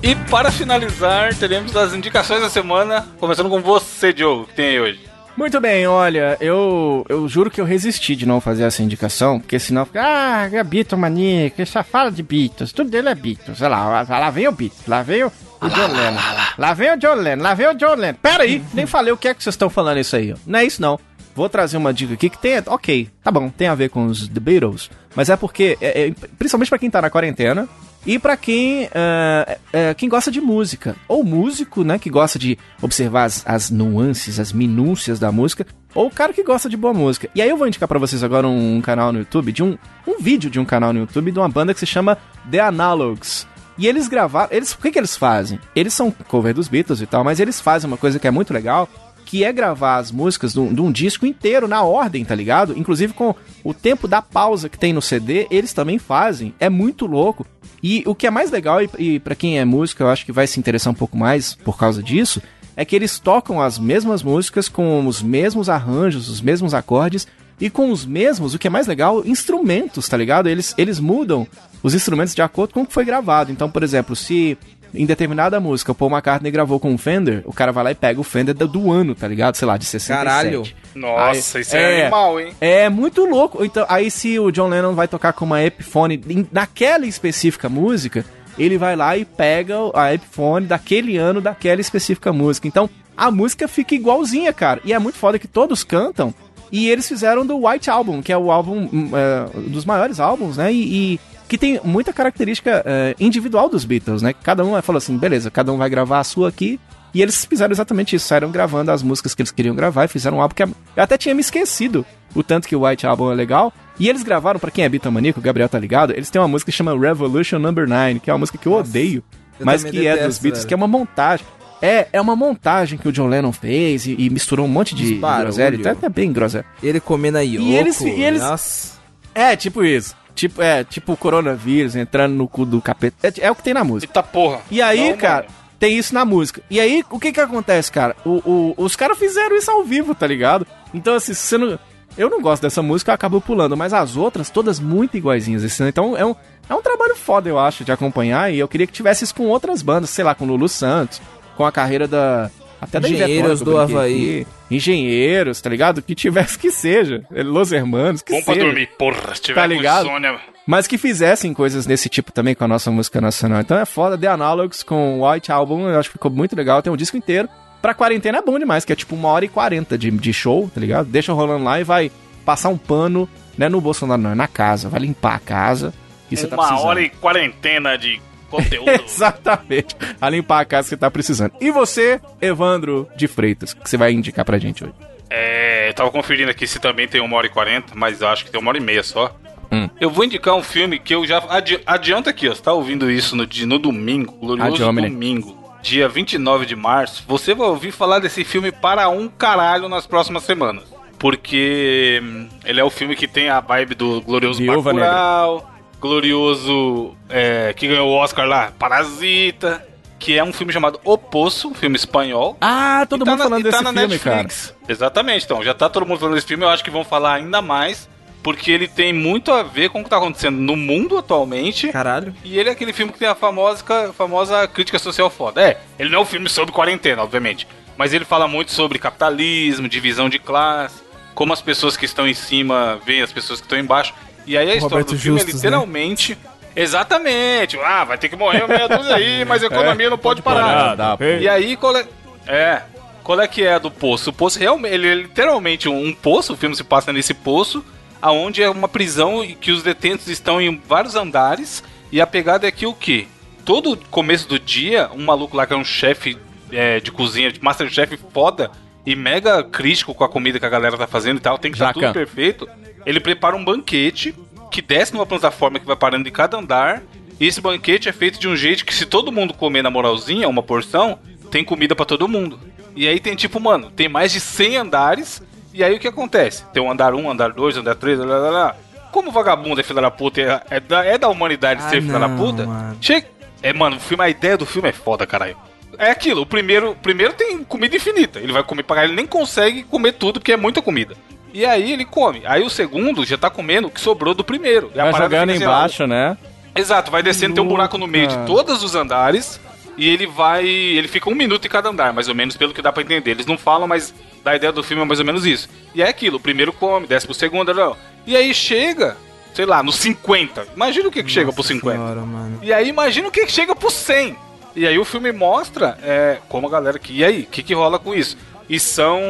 [0.00, 4.80] E para finalizar, teremos as indicações da semana, começando com você, Diogo, que tem aí
[4.80, 5.00] hoje.
[5.36, 9.58] Muito bem, olha, eu, eu juro que eu resisti de não fazer essa indicação, porque
[9.58, 13.68] senão fica, ah, é Beatle maníaco, só fala de Beatles, tudo dele é Beatles, olha
[13.68, 15.26] lá, lá, lá vem o Beatles, lá vem o,
[15.60, 16.20] o John Lennon,
[16.56, 18.18] lá vem o John Lennon, lá vem o John Lennon.
[18.22, 20.36] Pera aí, nem falei o que é que vocês estão falando isso aí, ó.
[20.46, 20.98] Não é isso não.
[21.36, 24.26] Vou trazer uma dica aqui que tem, ok, tá bom, tem a ver com os
[24.26, 27.68] The Beatles, mas é porque, é, é, principalmente pra quem tá na quarentena,
[28.06, 32.56] e pra quem, ah, é, quem gosta de música, ou músico, né, que gosta de
[32.80, 36.94] observar as, as nuances, as minúcias da música, ou o cara que gosta de boa
[36.94, 37.28] música.
[37.34, 39.76] E aí eu vou indicar pra vocês agora um, um canal no YouTube, de um,
[40.06, 42.16] um vídeo de um canal no YouTube de uma banda que se chama
[42.50, 43.46] The Analogs.
[43.78, 45.60] E eles gravaram, eles, o que que eles fazem?
[45.74, 48.54] Eles são cover dos Beatles e tal, mas eles fazem uma coisa que é muito
[48.54, 48.88] legal,
[49.26, 52.78] que é gravar as músicas de um, disco inteiro na ordem, tá ligado?
[52.78, 56.54] Inclusive com o tempo da pausa que tem no CD, eles também fazem.
[56.60, 57.44] É muito louco.
[57.82, 60.32] E o que é mais legal, e, e para quem é músico, eu acho que
[60.32, 62.40] vai se interessar um pouco mais por causa disso,
[62.76, 67.26] é que eles tocam as mesmas músicas com os mesmos arranjos, os mesmos acordes
[67.60, 70.48] e com os mesmos, o que é mais legal, instrumentos, tá ligado?
[70.48, 71.48] Eles, eles mudam
[71.82, 73.50] os instrumentos de acordo com o que foi gravado.
[73.50, 74.56] Então, por exemplo, se
[74.94, 77.94] em determinada música o Paul McCartney gravou com um Fender, o cara vai lá e
[77.94, 79.54] pega o Fender do, do ano, tá ligado?
[79.56, 80.16] Sei lá, de 67.
[80.24, 80.62] Caralho.
[80.94, 82.52] Nossa, Aí- isso é, animal, hein?
[82.60, 83.64] É muito louco.
[83.64, 88.24] Então, aí se o John Lennon vai tocar com uma Epiphone em- naquela específica música,
[88.58, 92.66] ele vai lá e pega a Epiphone daquele ano, daquela específica música.
[92.66, 94.80] Então, a música fica igualzinha, cara.
[94.84, 96.34] E é muito foda que todos cantam.
[96.72, 100.56] E eles fizeram do White Album, que é o álbum hum, é, dos maiores álbuns,
[100.56, 100.72] né?
[100.72, 104.34] E, e que tem muita característica é, individual dos Beatles, né?
[104.42, 106.78] Cada um falou assim, beleza, cada um vai gravar a sua aqui.
[107.14, 110.36] E eles fizeram exatamente isso, saíram gravando as músicas que eles queriam gravar e fizeram
[110.38, 110.66] um álbum que é-
[110.96, 113.72] eu até tinha me esquecido o tanto que o White Album é legal.
[113.98, 116.70] E eles gravaram, pra quem é Beatlemaniaco, o Gabriel tá ligado, eles têm uma música
[116.70, 119.22] que chama Revolution Number 9, que é uma música que eu odeio,
[119.58, 120.68] eu mas que é detesto, dos Beatles, velho.
[120.68, 121.46] que é uma montagem.
[121.80, 125.14] É, é uma montagem que o John Lennon fez e, e misturou um monte de
[125.44, 126.66] groselha, então é até bem groselha.
[126.82, 127.64] Ele comendo a Yoko.
[127.66, 128.96] eles- e eles- Nossa.
[129.34, 130.14] É, tipo isso.
[130.36, 133.16] Tipo, é, tipo o coronavírus entrando no cu do capeta.
[133.26, 134.10] É, é o que tem na música.
[134.10, 134.60] Eita porra.
[134.70, 135.54] E aí, Não, cara, mano.
[135.80, 136.62] tem isso na música.
[136.70, 138.14] E aí, o que que acontece, cara?
[138.24, 140.64] O, o- os caras fizeram isso ao vivo, tá ligado?
[140.94, 141.78] Então, assim, se você não.
[142.18, 145.62] Eu não gosto dessa música, eu acabo pulando, mas as outras, todas muito iguaizinhas.
[145.64, 146.34] Assim, então é um,
[146.68, 148.50] é um trabalho foda, eu acho, de acompanhar.
[148.52, 151.20] E eu queria que tivesse isso com outras bandas, sei lá, com Lulu Santos,
[151.56, 152.50] com a carreira da.
[152.80, 154.40] Até da Engenheiros do Havaí.
[154.42, 154.46] aqui.
[154.74, 156.02] Engenheiros, tá ligado?
[156.02, 157.22] Que tivesse que seja.
[157.30, 158.66] Los Hermanos, que Bom pra seja.
[158.66, 159.34] dormir, porra.
[159.34, 160.04] Se tiver Tá ligado?
[160.06, 160.38] com insônia...
[160.66, 163.60] Mas que fizessem coisas desse tipo também com a nossa música nacional.
[163.60, 164.18] Então é foda.
[164.18, 166.82] The Analogs com White Album, eu acho que ficou muito legal.
[166.82, 167.48] Tem um disco inteiro.
[167.80, 170.68] Pra quarentena é bom demais, que é tipo uma hora e quarenta de, de show,
[170.74, 171.06] tá ligado?
[171.08, 172.10] Deixa rolando lá e vai
[172.44, 174.88] passar um pano, né, no Bolsonaro, não, é na casa.
[174.88, 175.94] Vai limpar a casa.
[176.28, 176.88] Que você tá Uma precisando.
[176.88, 178.88] hora e quarentena de conteúdo.
[179.04, 179.96] Exatamente.
[180.20, 181.52] A limpar a casa que você tá precisando.
[181.60, 184.94] E você, Evandro de Freitas, o que você vai indicar pra gente hoje?
[185.28, 188.44] É, eu tava conferindo aqui se também tem uma hora e quarenta, mas eu acho
[188.44, 189.34] que tem uma hora e meia só.
[189.70, 189.88] Hum.
[190.00, 191.38] Eu vou indicar um filme que eu já.
[191.48, 192.54] Adi, adianta aqui, ó.
[192.54, 195.10] Você tá ouvindo isso no, no domingo, glorioso Adiomine.
[195.10, 197.24] domingo, dia 29 de março.
[197.26, 200.84] Você vai ouvir falar desse filme para um caralho nas próximas semanas.
[201.18, 205.70] Porque hum, ele é o filme que tem a vibe do glorioso Viúva Bacurau,
[206.00, 207.14] glorioso.
[207.28, 209.84] é, que ganhou o Oscar lá, Parasita.
[210.18, 212.56] Que é um filme chamado O Poço, um filme espanhol.
[212.60, 214.36] Ah, todo E tá mundo na- falando tá desse na filme, cara.
[214.44, 214.74] Netflix.
[214.88, 217.60] Exatamente, então, já tá todo mundo falando desse filme, eu acho que vão falar ainda
[217.60, 218.08] mais,
[218.42, 221.88] porque ele tem muito a ver com o que tá acontecendo no mundo atualmente.
[221.88, 222.34] Caralho.
[222.42, 223.84] E ele é aquele filme que tem a famosa,
[224.16, 225.60] famosa crítica social foda.
[225.60, 227.68] É, ele não é um filme sobre quarentena, obviamente.
[227.98, 231.02] Mas ele fala muito sobre capitalismo, divisão de classe,
[231.34, 234.14] como as pessoas que estão em cima veem as pessoas que estão embaixo.
[234.46, 236.38] E aí a história Roberto do filme Justus, é literalmente.
[236.74, 237.78] Exatamente!
[237.80, 240.94] Ah, vai ter que morrer uma meia dúzia aí, mas a economia não pode parar.
[240.94, 242.06] Dá, E aí, qual é.
[242.46, 242.82] É.
[243.24, 244.30] Qual é que é a do poço?
[244.30, 244.94] O poço realmente.
[244.94, 247.84] Ele é literalmente um, poço, o filme se passa nesse poço,
[248.22, 251.82] aonde é uma prisão e que os detentos estão em vários andares.
[252.12, 253.26] E a pegada é que o quê?
[253.64, 256.38] Todo começo do dia, um maluco lá que é um chefe
[256.70, 258.70] é, de cozinha, de Masterchef foda
[259.04, 261.76] e mega crítico com a comida que a galera tá fazendo e tal, tem que
[261.76, 262.00] estar Jacan.
[262.00, 262.68] tudo perfeito.
[263.06, 264.34] Ele prepara um banquete
[264.70, 267.02] que desce numa plataforma que vai parando em cada andar.
[267.38, 270.48] E esse banquete é feito de um jeito que se todo mundo comer na moralzinha,
[270.48, 271.18] uma porção,
[271.50, 272.58] tem comida pra todo mundo.
[272.94, 275.42] E aí tem tipo, mano, tem mais de 100 andares.
[275.72, 276.64] E aí o que acontece?
[276.72, 278.76] Tem um andar 1, andar 2, andar 3, lá, lá, lá.
[279.12, 282.18] Como vagabundo é filha da puta, é, é da, é da humanidade Ah, ser filha
[282.18, 282.96] da puta, mano.
[283.00, 283.26] chega.
[283.62, 285.56] É, mano, o filme, a ideia do filme é foda, caralho.
[285.98, 288.38] É aquilo, o primeiro, o primeiro tem comida infinita.
[288.38, 291.16] Ele vai comer pra caralho, ele nem consegue comer tudo porque é muita comida.
[291.56, 292.42] E aí ele come.
[292.44, 294.92] Aí o segundo já tá comendo o que sobrou do primeiro.
[294.94, 296.36] E a Vai jogando embaixo, né?
[296.74, 299.58] Exato, vai descendo, tem um buraco no meio de todos os andares.
[299.96, 300.68] E ele vai.
[300.68, 303.30] Ele fica um minuto em cada andar, mais ou menos, pelo que dá pra entender.
[303.30, 304.12] Eles não falam, mas
[304.44, 305.66] da ideia do filme é mais ou menos isso.
[305.94, 307.96] E é aquilo: o primeiro come, desce pro segundo, não.
[308.26, 309.16] E aí chega,
[309.54, 310.66] sei lá, no 50.
[310.76, 311.96] Imagina o que, que chega pro 50.
[311.96, 312.22] Senhora.
[312.60, 314.36] E aí imagina o que que chega pro 100.
[314.76, 317.14] E aí o filme mostra é, como a galera que.
[317.14, 318.36] E aí, o que, que rola com isso?
[318.68, 319.20] E são.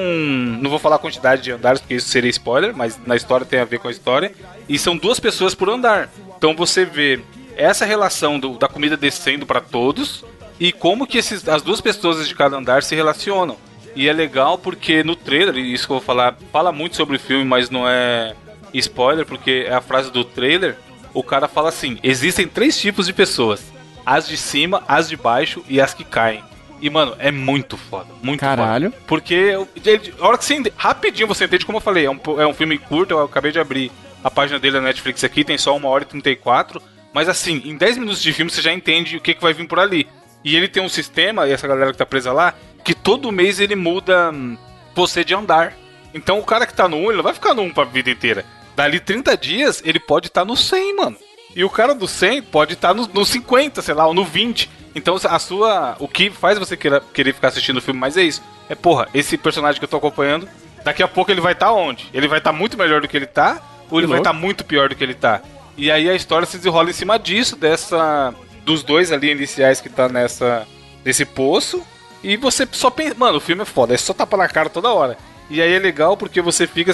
[0.61, 3.61] Não vou falar a quantidade de andares, porque isso seria spoiler, mas na história tem
[3.61, 4.33] a ver com a história.
[4.69, 6.09] E são duas pessoas por andar.
[6.39, 7.21] Então você vê
[7.57, 10.25] essa relação do- da comida descendo pra todos
[10.59, 13.57] e como que esses, as duas pessoas de cada andar se relacionam.
[13.95, 17.21] E é legal porque no trailer, isso que eu vou falar, fala muito sobre o
[17.21, 18.35] filme, mas não é
[18.75, 20.77] spoiler, porque é a frase do trailer.
[21.15, 23.63] O cara fala assim: existem três tipos de pessoas:
[24.05, 26.43] as de cima, as de baixo e as que caem.
[26.81, 28.09] E, mano, é muito foda.
[28.23, 28.91] Muito Caralho.
[28.91, 29.03] foda.
[29.07, 32.11] Porque eu- ele- a hora que você ente- rapidinho você entende, como eu falei, é
[32.11, 33.91] um, é um filme curto, eu acabei de abrir
[34.23, 36.81] a página dele na Netflix aqui, tem só 1 hora e 34.
[37.13, 39.67] Mas assim, em 10 minutos de filme você já entende o que, que vai vir
[39.67, 40.07] por ali.
[40.45, 42.55] E ele tem um sistema, e essa galera que tá presa lá,
[42.85, 44.57] que todo mês ele muda hum,
[44.95, 45.73] você de andar.
[46.13, 48.11] Então o cara que tá no 1, ele não vai ficar no 1 pra vida
[48.11, 48.45] inteira.
[48.77, 51.17] Dali 30 dias, ele pode estar no 100, mano.
[51.55, 54.69] E o cara do 100 pode estar no, no 50, sei lá, ou no 20.
[54.97, 55.95] Então a sua.
[56.01, 58.43] O que faz você queira, querer ficar assistindo o filme mais é isso.
[58.67, 60.49] É, porra, esse personagem que eu tô acompanhando,
[60.83, 62.09] daqui a pouco ele vai estar onde?
[62.15, 64.89] Ele vai estar muito melhor do que ele tá, ou ele vai estar muito pior
[64.89, 65.43] do que ele tá?
[65.77, 68.35] E aí a história se desenrola em cima disso, dessa.
[68.65, 70.67] Dos dois ali iniciais que tá nessa.
[71.05, 71.87] nesse poço.
[72.25, 73.15] E você só pensa.
[73.19, 75.19] Mano, o filme é foda, é só tapa na cara toda hora.
[75.51, 76.93] E aí é legal porque você fica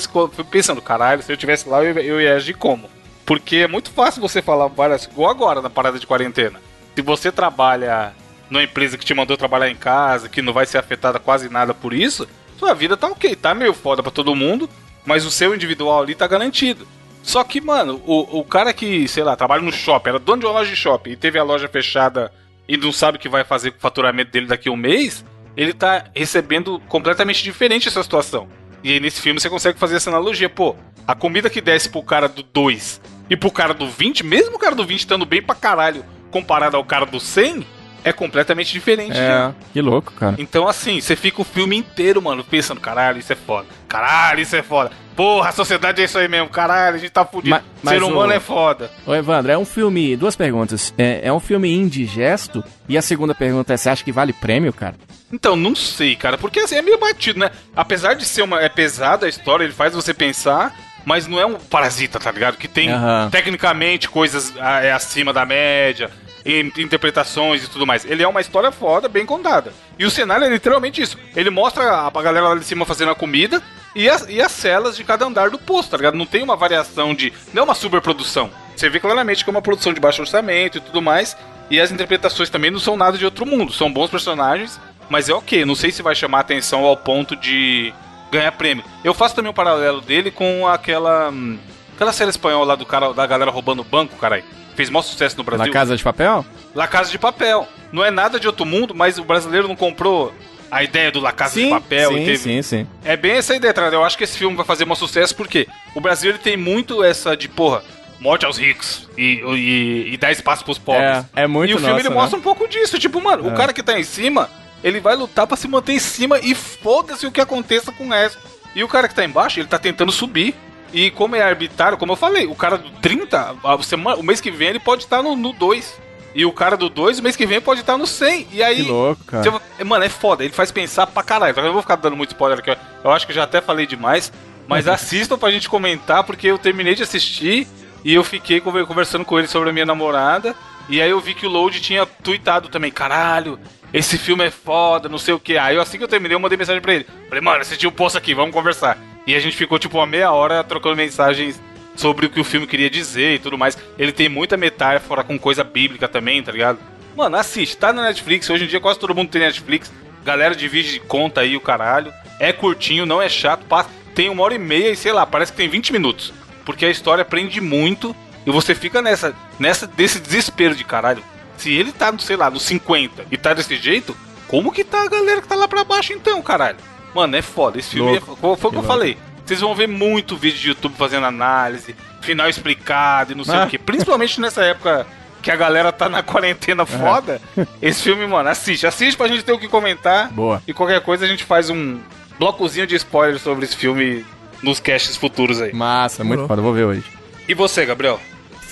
[0.51, 2.91] pensando, caralho, se eu tivesse lá, eu, eu ia agir como?
[3.25, 5.05] Porque é muito fácil você falar várias.
[5.05, 6.61] igual agora na parada de quarentena.
[6.95, 8.13] Se você trabalha
[8.51, 11.73] numa empresa que te mandou trabalhar em casa, que não vai ser afetada quase nada
[11.73, 12.29] por isso,
[12.59, 14.69] sua vida tá ok, tá meio foda pra todo mundo,
[15.07, 16.87] mas o seu individual ali tá garantido.
[17.23, 20.47] Só que, mano, o, o cara que, sei lá, trabalha no shopping, era dono de
[20.47, 22.33] uma loja de shopping e teve a loja fechada
[22.69, 25.25] e não sabe o que vai fazer com o faturamento dele daqui a um mês,
[25.57, 28.49] ele tá recebendo completamente diferente essa situação.
[28.83, 30.75] E aí nesse filme você consegue fazer essa analogia, pô,
[31.07, 34.59] a comida que desce pro cara do 2 e pro cara do 20, mesmo o
[34.59, 37.65] cara do 20 estando bem pra caralho comparado ao cara do 100,
[38.05, 39.17] é completamente diferente.
[39.17, 40.35] É, que louco, cara.
[40.39, 43.67] Então, assim, você fica o filme inteiro, mano, pensando, caralho, isso é foda.
[43.87, 44.91] Caralho, isso é foda.
[45.15, 47.51] Porra, a sociedade é isso aí mesmo, caralho, a gente tá fudido.
[47.51, 48.91] Ma- mas Ser humano o- é foda.
[49.07, 50.17] Ô, Evandro, é um filme.
[50.17, 50.93] Duas perguntas.
[50.99, 52.65] É, é um filme indigesto?
[52.89, 54.95] E a segunda pergunta é: você acha que vale prêmio, cara?
[55.31, 57.51] Então, não sei, cara, porque assim, é meio batido, né?
[57.77, 58.61] Apesar de ser uma.
[58.63, 60.75] É pesada a história, ele faz você pensar,
[61.05, 62.57] mas não é um parasita, tá ligado?
[62.57, 63.29] Que tem, Aham.
[63.31, 66.11] tecnicamente, coisas ah, é, acima da média,
[66.47, 68.05] in- interpretações e tudo mais.
[68.05, 69.73] Ele é uma história foda, bem contada.
[69.99, 71.19] E o cenário é literalmente isso.
[71.35, 73.63] Ele mostra a, a galera lá de cima fazendo a comida
[73.95, 76.17] e as, e as celas de cada andar do posto, tá ligado?
[76.17, 77.33] Não tem uma variação de.
[77.53, 78.51] Não é uma superprodução.
[78.75, 81.37] Você vê claramente que é uma produção de baixo orçamento e tudo mais.
[81.71, 83.73] E as interpretações também não são nada de outro mundo.
[83.73, 84.79] São bons personagens,
[85.09, 85.65] mas é ok.
[85.65, 87.93] Não sei se vai chamar atenção ao ponto de
[88.33, 88.85] ganhar prêmio.
[89.05, 91.31] Eu faço também um paralelo dele com aquela.
[91.31, 91.59] hum,
[91.95, 94.43] Aquela série espanhola lá do cara, da galera roubando banco, caralho.
[94.75, 95.67] Fez maior sucesso no Brasil.
[95.67, 96.45] Na Casa de Papel?
[96.75, 97.69] La Casa de Papel.
[97.93, 100.33] Não é nada de outro mundo, mas o brasileiro não comprou
[100.71, 102.09] a ideia do La Casa de Papel.
[102.11, 102.87] sim, teve- sim, sim.
[103.05, 103.83] É bem essa ideia, tá?
[103.83, 107.05] Eu acho que esse filme vai fazer um sucesso porque o Brasil ele tem muito
[107.05, 107.85] essa de, porra,
[108.19, 111.25] morte aos ricos e, e, e dar espaço pros pobres.
[111.37, 112.15] É, é muito E o filme ele né?
[112.15, 112.99] mostra um pouco disso.
[112.99, 114.49] Tipo, mano, o cara que tá em cima,
[114.83, 118.11] ele vai lutar pra se manter em cima e foda-se o que aconteça com o
[118.11, 118.39] resto.
[118.75, 120.55] E o cara que tá embaixo, ele tá tentando subir.
[120.93, 124.41] E como é arbitrário, como eu falei, o cara do 30, a semana, o mês
[124.41, 126.01] que vem ele pode estar no, no 2.
[126.35, 128.49] E o cara do 2, o mês que vem pode estar no 100.
[128.53, 128.77] E aí.
[128.85, 129.43] Que louco, cara.
[129.79, 131.55] você Mano, é foda, ele faz pensar pra caralho.
[131.57, 132.71] Eu não vou ficar dando muito spoiler aqui,
[133.05, 134.33] eu- acho que eu já até falei demais.
[134.69, 137.67] Mas assistam pra gente comentar, porque eu terminei de assistir
[138.05, 140.55] e eu fiquei conver- conversando com ele sobre a minha namorada.
[140.89, 143.59] E aí eu vi que o Load tinha tweetado também, caralho,
[143.93, 145.57] esse filme é foda, não sei o que.
[145.59, 147.07] Aí assim que eu terminei, eu mandei mensagem pra ele.
[147.29, 148.99] Falei, mano, assisti o post aqui, vamos conversar.
[149.27, 151.61] E a gente ficou tipo uma meia hora trocando mensagens
[151.95, 153.77] sobre o que o filme queria dizer e tudo mais.
[153.99, 156.79] Ele tem muita metáfora com coisa bíblica também, tá ligado?
[157.17, 158.49] Mano, assiste, tá na Netflix.
[158.49, 159.93] Hoje em dia quase todo mundo tem Netflix.
[160.25, 162.13] Galera divide conta aí o caralho.
[162.41, 163.65] É curtinho, não é chato.
[163.67, 166.33] passa- Tem uma hora e meia e sei lá, parece que tem 20 minutos.
[166.65, 168.17] Porque a história prende muito
[168.47, 171.23] e você fica nessa, nessa desse desespero de caralho.
[171.63, 174.17] Se ele tá, sei lá, no 50 e tá desse jeito,
[174.49, 176.79] como que tá a galera que tá lá pra baixo então, caralho?
[177.15, 177.79] Mano, é foda.
[177.79, 178.33] Esse filme Louco.
[178.33, 178.87] é, foi, foi o que eu louco.
[178.89, 179.17] falei.
[179.45, 183.65] Vocês vão ver muito vídeo de YouTube fazendo análise, final explicado e não sei Ah.
[183.65, 183.79] o que.
[183.79, 185.07] Principalmente nessa época
[185.41, 187.41] que a galera tá na quarentena foda.
[187.81, 188.87] Esse filme, mano, assiste.
[188.87, 190.31] Assiste pra gente ter o que comentar.
[190.33, 190.63] Boa.
[190.67, 191.99] E qualquer coisa a gente faz um
[192.39, 194.25] blocozinho de spoilers sobre esse filme
[194.63, 195.73] nos casts futuros aí.
[195.73, 197.05] Massa, muito foda, vou ver hoje.
[197.49, 198.21] E você, Gabriel?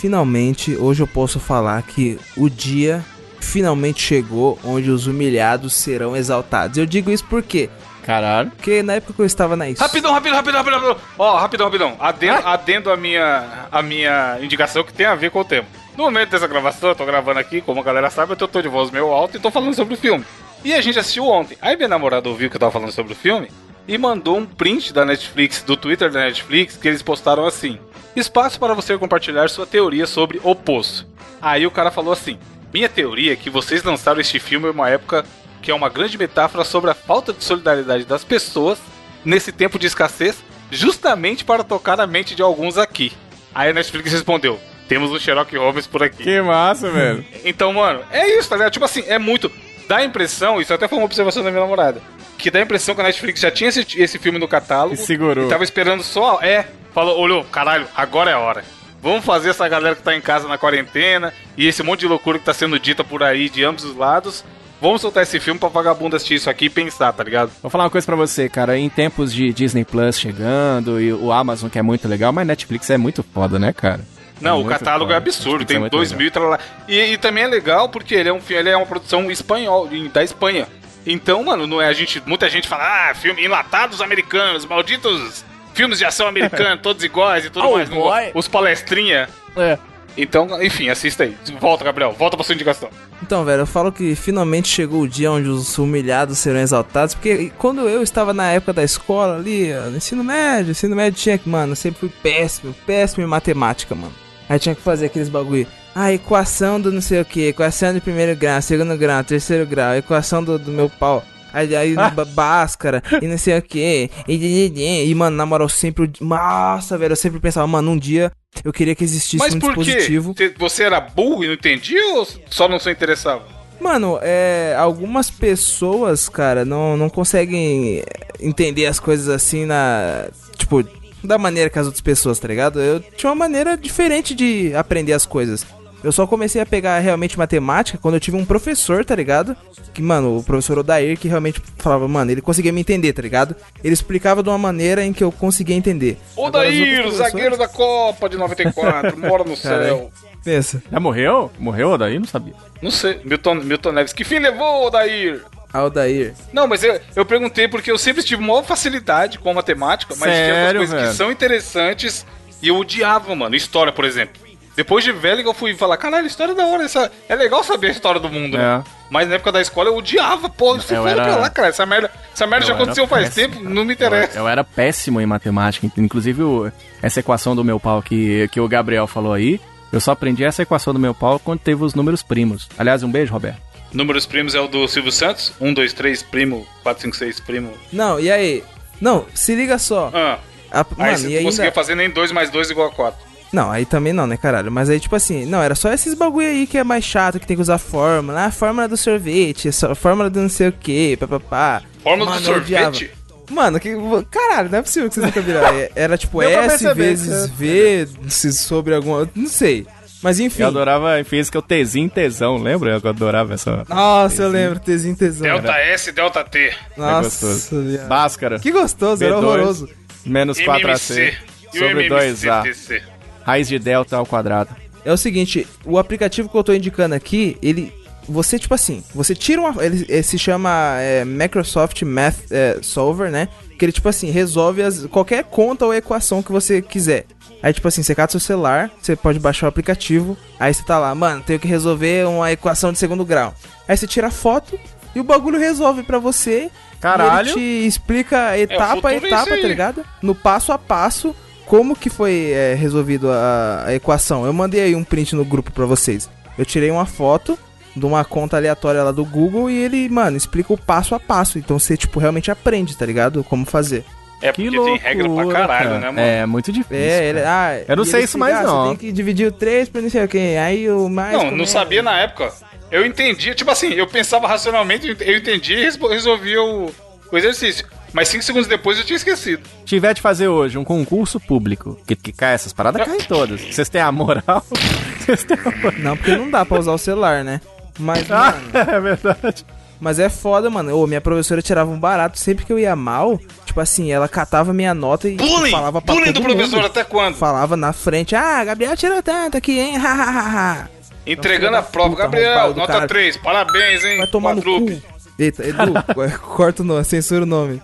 [0.01, 3.05] Finalmente, hoje eu posso falar que o dia
[3.39, 6.79] finalmente chegou onde os humilhados serão exaltados.
[6.79, 7.69] Eu digo isso por quê?
[8.03, 8.51] Caralho.
[8.53, 9.89] Porque na época que eu estava na escola.
[9.89, 11.07] Rapidão, rapidão, rapidão, rapidão, rapidão.
[11.19, 11.97] Ó, rapidão, rapidão.
[12.01, 15.67] Adendo, adendo a, minha, a minha indicação que tem a ver com o tema.
[15.95, 18.63] No momento dessa gravação, eu tô gravando aqui, como a galera sabe, eu tô, tô
[18.63, 20.25] de voz meio alto e tô falando sobre o filme.
[20.65, 21.59] E a gente assistiu ontem.
[21.61, 23.51] Aí minha namorada ouviu que eu tava falando sobre o filme
[23.87, 27.79] e mandou um print da Netflix, do Twitter da Netflix, que eles postaram assim:
[28.15, 31.07] Espaço para você compartilhar sua teoria sobre o Poço.
[31.41, 32.39] Aí o cara falou assim:
[32.73, 35.25] Minha teoria é que vocês lançaram este filme em uma época
[35.63, 38.79] que é uma grande metáfora sobre a falta de solidariedade das pessoas
[39.25, 43.13] nesse tempo de escassez, justamente para tocar a mente de alguns aqui.
[43.55, 44.59] Aí a Netflix respondeu:
[44.89, 46.25] Temos um Sherlock Holmes por aqui.
[46.25, 47.25] Que massa, velho.
[47.45, 48.73] Então, mano, é isso, tá ligado?
[48.73, 49.51] Tipo assim, é muito.
[49.87, 52.01] Dá a impressão, isso até foi uma observação da minha namorada,
[52.41, 54.95] que dá a impressão que a Netflix já tinha esse, esse filme no catálogo.
[54.95, 55.47] E segurou.
[55.47, 56.41] E tava esperando só.
[56.43, 58.65] É, falou, olhou, caralho, agora é a hora.
[59.03, 62.39] Vamos fazer essa galera que tá em casa na quarentena e esse monte de loucura
[62.39, 64.45] que tá sendo dita por aí de ambos os lados.
[64.81, 67.51] Vamos soltar esse filme pra vagabundo assistir isso aqui e pensar, tá ligado?
[67.61, 68.79] Vou falar uma coisa pra você, cara.
[68.79, 72.89] Em tempos de Disney Plus chegando e o Amazon que é muito legal, mas Netflix
[72.89, 74.01] é muito foda, né, cara?
[74.41, 75.15] Não, É o catálogo foda.
[75.15, 76.59] é absurdo, é tem muito dois legal.
[76.89, 77.13] mil e.
[77.13, 80.67] E, também é legal porque ele é um ele é uma produção espanhol da Espanha.
[81.07, 85.45] Então, mano, não é a gente, muita gente fala: "Ah, filme enlatados americanos, malditos
[85.75, 87.89] filmes de ação americanos, todos iguais e tudo Oh, mais".
[87.89, 88.31] Boy.
[88.35, 89.29] Os palestrinha.
[89.57, 89.79] É.
[90.17, 91.37] Então, enfim, assista aí.
[91.61, 92.91] Volta, Gabriel, volta pra sua indicação.
[93.23, 97.53] Então, velho, eu falo que finalmente chegou o dia onde os humilhados serão exaltados, porque
[97.57, 101.73] quando eu estava na época da escola ali, ensino médio, ensino médio tinha que, mano,
[101.73, 104.13] eu sempre fui péssimo, péssimo em matemática, mano.
[104.49, 105.67] Aí tinha que fazer aqueles bagulho.
[105.95, 109.95] Ah, equação do não sei o que, equação de primeiro grau, segundo grau, terceiro grau,
[109.97, 111.23] equação do, do meu pau.
[111.53, 115.69] Aí, aí ba- báscara, e não sei o que, e, e, e, mano, na moral,
[115.69, 116.09] sempre.
[116.21, 118.31] Nossa, velho, eu sempre pensava, mano, um dia
[118.65, 119.81] eu queria que existisse Mas um por quê?
[119.83, 120.33] dispositivo.
[120.37, 123.43] Você- Você era burro e não entendia ou só não se interessava?
[123.81, 124.77] Mano, é.
[124.79, 128.05] Algumas pessoas, cara, não, não conseguem
[128.39, 130.29] entender as coisas assim na.
[130.57, 130.85] Tipo,
[131.25, 132.81] da maneira que as outras pessoas, tá ligado?
[132.81, 135.67] Eu tinha uma maneira diferente de aprender as coisas.
[136.03, 139.55] Eu só comecei a pegar realmente matemática quando eu tive um professor, tá ligado?
[139.93, 143.55] Que, mano, o professor Odair, que realmente falava, mano, ele conseguia me entender, tá ligado?
[143.85, 146.17] Ele explicava de uma maneira em que eu conseguia entender.
[146.37, 149.85] O Agora, os outros Dair, professores- zagueiro da Copa de 94, mora no Caralho.
[149.85, 150.13] céu.
[150.43, 150.83] Pensa.
[150.91, 151.51] Já morreu?
[151.59, 152.19] Morreu daí?
[152.19, 152.55] Não sabia.
[152.81, 154.13] Não sei, Milton, Milton Neves.
[154.15, 155.43] Que fim levou, Odair?
[155.73, 156.35] Aldair.
[156.53, 160.47] Não, mas eu, eu perguntei porque eu sempre tive maior facilidade com matemática, mas tinha
[160.47, 161.11] outras Sério, coisas velho?
[161.11, 162.27] que são interessantes
[162.63, 163.55] e eu odiava, mano.
[163.55, 164.41] História, por exemplo.
[164.77, 167.11] Depois de velho eu fui falar, caralho, história é da hora, essa...
[167.29, 168.83] é legal saber a história do mundo, né?
[168.87, 168.91] É.
[169.11, 171.69] Mas na época da escola eu odiava, pô, você Eu foi era- pra lá, cara,
[171.69, 173.55] essa merda, essa merda Eu já aconteceu faz péssimo.
[173.57, 174.39] tempo, não me Eu, interessa.
[174.39, 175.91] eu era péssimo em matemática.
[175.99, 179.61] Inclusive, o- essa equação do meu pau que, que o Gabriel falou aí,
[179.93, 182.69] eu só aprendi essa equação do meu pau quando teve os números primos.
[182.79, 183.61] Aliás, um beijo, Roberto.
[183.93, 185.53] Números primos é o do Silvio Santos?
[185.61, 187.73] 1, 2, 3, primo, 4, 5, 6, primo.
[187.93, 188.63] Não, e aí?
[189.01, 190.13] Não, se liga só.
[190.15, 190.39] Ah,
[190.71, 191.75] A- aí mano, você e não conseguia ainda...
[191.75, 193.30] fazer nem 2 mais 2 igual a 4.
[193.53, 194.71] Não, aí também não, né, caralho?
[194.71, 197.47] Mas aí, tipo assim, não, era só esses bagulho aí que é mais chato, que
[197.47, 198.41] tem que usar fórmula.
[198.43, 201.83] Ah, a fórmula do sorvete, a fórmula do não sei o que, papapá.
[202.03, 203.11] Fórmula Mano, do sorvete?
[203.51, 203.91] Mano, que.
[204.31, 205.61] Caralho, não é possível que vocês nunca viram.
[205.75, 207.51] É- Era tipo S vezes.
[207.51, 209.29] V se sobre alguma.
[209.35, 209.87] Não sei.
[210.23, 210.63] Mas enfim.
[210.63, 213.01] Eu adorava em física o Tzinho tesão, lembra?
[213.03, 213.85] Eu adorava essa.
[213.89, 215.43] Nossa, eu lembro, Tzinho tesão.
[215.43, 216.73] Delta S, Delta T.
[216.97, 217.83] Nossa, gostoso.
[217.83, 218.07] viado.
[218.09, 218.59] Bhaskara.
[218.59, 219.39] Que gostoso, era B2.
[219.39, 219.89] horroroso.
[220.25, 221.11] Menos 4AC.
[221.17, 221.37] MMC.
[221.73, 223.01] E o Sobre MMC 2A.
[223.43, 224.75] Raiz de delta ao quadrado.
[225.05, 227.93] É o seguinte, o aplicativo que eu tô indicando aqui, ele.
[228.29, 229.85] Você, tipo assim, você tira uma.
[229.85, 233.49] Ele, ele se chama é, Microsoft Math é, Solver, né?
[233.79, 237.25] Que ele, tipo assim, resolve as, qualquer conta ou equação que você quiser.
[237.63, 240.37] Aí, tipo assim, você cata seu celular, você pode baixar o aplicativo.
[240.59, 243.55] Aí você tá lá, mano, tenho que resolver uma equação de segundo grau.
[243.89, 244.79] Aí você tira a foto
[245.15, 246.71] e o bagulho resolve pra você.
[247.01, 247.49] Caralho.
[247.49, 250.05] E ele te explica etapa futuro a é etapa, tá ligado?
[250.23, 251.35] No passo a passo,
[251.71, 254.45] como que foi é, resolvido a, a equação.
[254.45, 256.29] Eu mandei aí um print no grupo pra vocês.
[256.59, 257.57] Eu tirei uma foto
[257.95, 261.61] de uma conta aleatória lá do Google e ele, mano, explica o passo a passo.
[261.61, 263.45] Então você, tipo, realmente aprende, tá ligado?
[263.45, 264.05] Como fazer.
[264.43, 266.01] É Que porque loucura, tem regra pra caralho, cara.
[266.01, 266.19] né, mano?
[266.19, 266.97] É, muito difícil.
[266.97, 268.83] É, ele, ah, Eu não sei isso mais, ah, não.
[268.83, 270.57] Você tem que dividir o 3 pra não sei o que.
[270.57, 271.35] Aí o mais.
[271.35, 271.67] Não, não é?
[271.69, 272.53] sabia na época.
[272.91, 276.93] Eu entendia, tipo assim, eu pensava racionalmente, eu entendia e resolvia o,
[277.31, 277.87] o exercício.
[278.13, 279.63] Mas cinco segundos depois eu tinha esquecido.
[279.85, 283.61] tiver de fazer hoje um concurso público, que, que cai essas paradas, caem todas.
[283.61, 284.65] Vocês têm a moral?
[285.21, 285.99] Vocês têm a moral?
[286.01, 287.61] Não, porque não dá pra usar o celular, né?
[287.99, 288.91] Mas, Ah, mano.
[288.91, 289.65] é verdade.
[290.01, 290.97] Mas é foda, mano.
[290.97, 293.39] Ô, minha professora tirava um barato sempre que eu ia mal.
[293.67, 295.71] Tipo assim, ela catava minha nota e Bullying!
[295.71, 296.87] falava pra Bullying todo do professor mundo.
[296.87, 297.35] até quando?
[297.37, 299.97] Falava na frente, ah, Gabriel tirou tanto aqui, hein?
[299.99, 300.89] Ha, ha, ha, ha.
[301.27, 302.11] Entregando a prova.
[302.11, 303.09] puta, Gabriel, nota caralho.
[303.09, 304.17] 3, parabéns, hein?
[304.19, 305.03] Vai tomar no cu.
[305.39, 305.93] Eita, Edu,
[306.41, 307.81] corta o nome, censura o nome.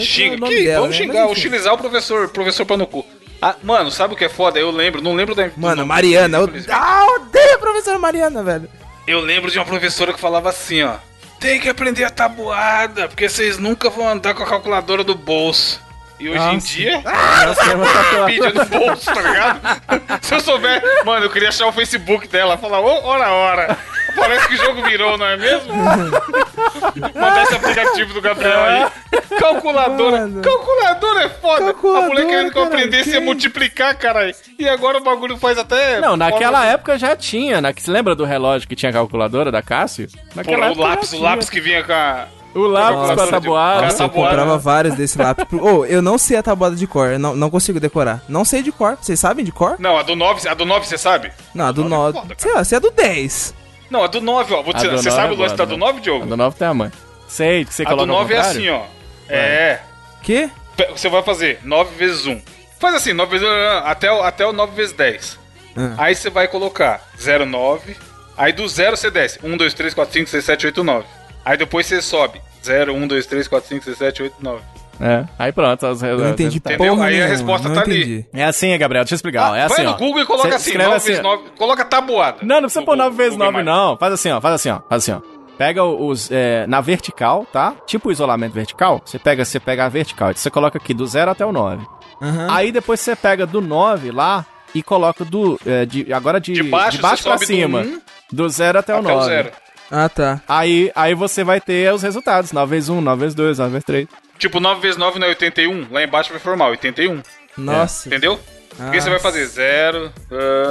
[0.00, 1.04] Que Xinga, que, dela, vamos né?
[1.04, 3.04] xingar, utilizar o professor, professor pra no cu.
[3.40, 4.58] Ah, mano, sabe o que é foda?
[4.58, 5.50] Eu lembro, não lembro da.
[5.56, 8.68] Mano, Mariana, eu ah, odeio a professora Mariana, velho.
[9.06, 10.94] Eu lembro de uma professora que falava assim, ó.
[11.40, 15.80] Tem que aprender a tabuada, porque vocês nunca vão andar com a calculadora do bolso.
[16.22, 16.66] E hoje em Nossa.
[16.68, 18.26] dia, Nossa, eu vou tatuar.
[18.26, 19.60] mídia no bolso, tá ligado?
[20.22, 23.78] Se eu souber, mano, eu queria achar o Facebook dela, falar, ô, ora, ora.
[24.14, 25.72] Parece que o jogo virou, não é mesmo?
[27.14, 28.86] Mandar esse aplicativo do Gabriel aí.
[29.38, 30.18] Calculadora.
[30.18, 30.42] Mano.
[30.42, 31.64] Calculadora é foda.
[31.64, 34.34] Calculadora, a mulher querendo que eu cara, aprendesse que- a multiplicar, caralho.
[34.58, 36.00] E agora o bagulho faz até.
[36.00, 37.60] Não, naquela forma- época já tinha.
[37.60, 40.06] Na, você lembra do relógio que tinha calculadora da Cássio?
[40.34, 42.26] Naquela Porra, o lápis, o lápis que vinha com a.
[42.54, 43.82] O lápis Nossa, a de- tabuada.
[43.82, 45.46] Nossa, eu comprava vários desse lápis.
[45.60, 48.22] Ô, eu não sei a tabuada de cor, eu não, não consigo decorar.
[48.28, 48.98] Não sei de cor.
[49.00, 49.76] Vocês sabem de cor?
[49.78, 51.32] Não, a do 9, a do 9 você sabe?
[51.54, 52.28] Não, a do Nove é 9.
[52.28, 53.54] foda, sei lá, você é do 10.
[53.90, 54.60] Não, a do 9, ó.
[54.60, 55.86] A do você nove sabe é o lance da do né?
[55.86, 56.26] 9, A Diogo?
[56.26, 56.92] do 9 tem a mãe.
[57.28, 58.82] Sei, que você A do coloca ao 9 é assim, ó.
[59.28, 59.80] É.
[60.22, 60.50] Que?
[60.76, 62.40] Pe- Você vai fazer 9 vezes 1.
[62.78, 63.46] Faz assim, 9 vezes
[63.84, 65.38] até, o- até o 9 vezes 10.
[65.76, 65.94] Ah.
[65.98, 67.96] Aí você vai colocar 0, 9.
[68.36, 69.38] Aí do 0 você desce.
[69.42, 71.04] 1, 2, 3, 4, 5, 6, 7, 8, 9.
[71.44, 72.40] Aí depois você sobe.
[72.64, 74.60] 0, 1, 2, 3, 4, 5, 6, 7, 8, 9.
[75.00, 75.84] É, aí pronto.
[75.84, 76.74] As, Eu não entendi tá.
[76.74, 76.94] Entendeu?
[76.94, 77.98] porra Aí a nenhuma, resposta não tá ali.
[77.98, 78.26] entendi.
[78.32, 79.50] É assim, Gabriel, deixa eu explicar.
[79.50, 79.94] ó, é vai assim, no ó.
[79.94, 81.50] Google e coloca Cê assim, escreve 9 vezes assim, 9.
[81.58, 82.38] Coloca tabuada.
[82.42, 83.88] Não, não precisa pôr Google- 9 vezes Google 9, Imagens.
[83.90, 83.96] não.
[83.96, 84.40] Faz assim, ó.
[84.40, 84.80] Faz assim, ó.
[84.88, 85.20] Faz assim, ó.
[85.58, 86.30] Pega os.
[86.30, 87.74] é, na vertical, tá?
[87.86, 89.00] Tipo o isolamento vertical.
[89.04, 90.32] Você pega, você pega a vertical.
[90.32, 91.84] Você coloca aqui do 0 até o 9.
[92.20, 92.46] Aham.
[92.50, 95.58] Aí depois você pega do 9 lá e coloca do.
[95.66, 97.84] é, de, agora de, De baixo, de baixo pra do cima.
[98.32, 99.26] Do 0 até, o Até o 9.
[99.28, 99.50] 0.
[99.94, 100.40] Ah, tá.
[100.48, 103.84] Aí, aí você vai ter os resultados: 9 vezes 1, 9 vezes 2, 9 vezes
[103.84, 104.08] 3.
[104.38, 105.86] Tipo, 9 vezes 9 não é 81.
[105.90, 107.20] Lá embaixo vai formar 81.
[107.58, 108.08] Nossa.
[108.08, 108.40] Entendeu?
[108.74, 110.10] Porque você vai fazer 0.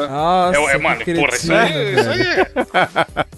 [0.09, 2.45] Nossa, é, é, que mano, porra, isso cretino, aí, isso aí é.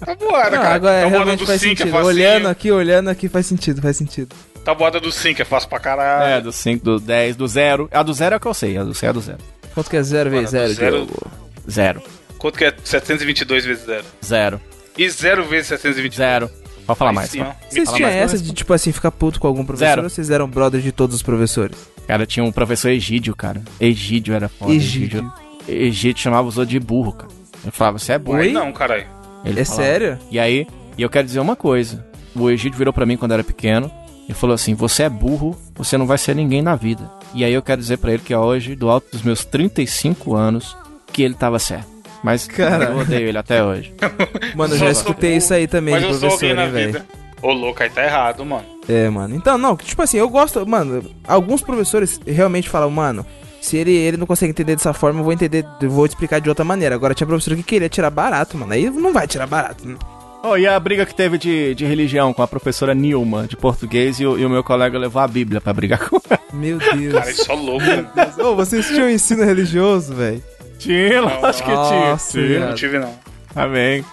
[0.06, 0.74] Tabuada, Não, cara.
[0.74, 2.04] agora é, tabuada realmente do faz 5 é facinho.
[2.06, 4.34] olhando aqui, olhando aqui, faz sentido, faz sentido.
[4.64, 6.24] Tabuada do 5 é fácil pra caralho.
[6.24, 7.88] É, do 5, do 10, do 0.
[7.92, 8.78] A do 0 é o que eu sei.
[8.78, 9.38] A do 0 é a do 0.
[9.74, 11.30] Quanto que é 0 vezes Mano, 0, zero- Diogo?
[11.70, 12.02] 0.
[12.38, 14.04] Quanto que é 722 vezes zero?
[14.24, 14.60] Zero.
[14.96, 16.14] E zero vezes 722?
[16.16, 16.50] Zero.
[16.86, 17.30] Pode falar Aí mais.
[17.30, 17.52] sim, ó.
[17.68, 20.02] Vocês tinham essa de, tipo assim, ficar puto com algum professor Zero.
[20.02, 21.76] ou vocês eram brother de todos os professores?
[22.06, 23.62] Cara, tinha um professor Egídio, cara.
[23.80, 24.72] Egídio era foda.
[24.72, 25.32] Egídio.
[25.66, 27.32] Egídio chamava os outros de burro, cara.
[27.62, 28.38] Ele falava, você é burro.
[28.38, 28.52] Oi?
[28.52, 29.06] Não, caralho.
[29.44, 29.82] Ele É falava.
[29.82, 30.18] sério?
[30.30, 30.66] E aí,
[30.98, 32.06] e eu quero dizer uma coisa.
[32.34, 33.90] O Egídio virou pra mim quando eu era pequeno
[34.28, 37.10] e falou assim: Você é burro, você não vai ser ninguém na vida.
[37.32, 40.76] E aí eu quero dizer pra ele que hoje, do alto dos meus 35 anos,
[41.12, 41.93] que ele tava certo.
[42.24, 42.86] Mas Cara.
[42.86, 43.92] eu odeio ele até hoje.
[44.56, 47.02] Mano, eu já escutei isso aí também Mas professor, hein, velho.
[47.42, 48.64] Ô, louco, aí tá errado, mano.
[48.88, 49.34] É, mano.
[49.36, 50.66] Então, não, tipo assim, eu gosto.
[50.66, 53.26] Mano, alguns professores realmente falam, mano,
[53.60, 56.40] se ele, ele não consegue entender dessa forma, eu vou entender, eu vou te explicar
[56.40, 56.94] de outra maneira.
[56.94, 58.72] Agora tinha professor que queria tirar barato, mano.
[58.72, 59.86] Aí não vai tirar barato.
[59.86, 59.96] né?
[60.42, 64.18] Oh, e a briga que teve de, de religião com a professora Nilma, de português,
[64.20, 66.40] e o, e o meu colega levou a Bíblia pra brigar com ela.
[66.54, 67.28] Meu Cara, Deus.
[67.28, 68.08] isso é louco, mano.
[68.42, 70.42] Ô, vocês tinham ensino religioso, velho?
[70.84, 72.10] Tinha, lógico que tinha.
[72.10, 72.46] Nossa, Tinha.
[72.46, 72.68] Viado.
[72.68, 73.18] não tive, não.
[73.54, 74.04] Amém.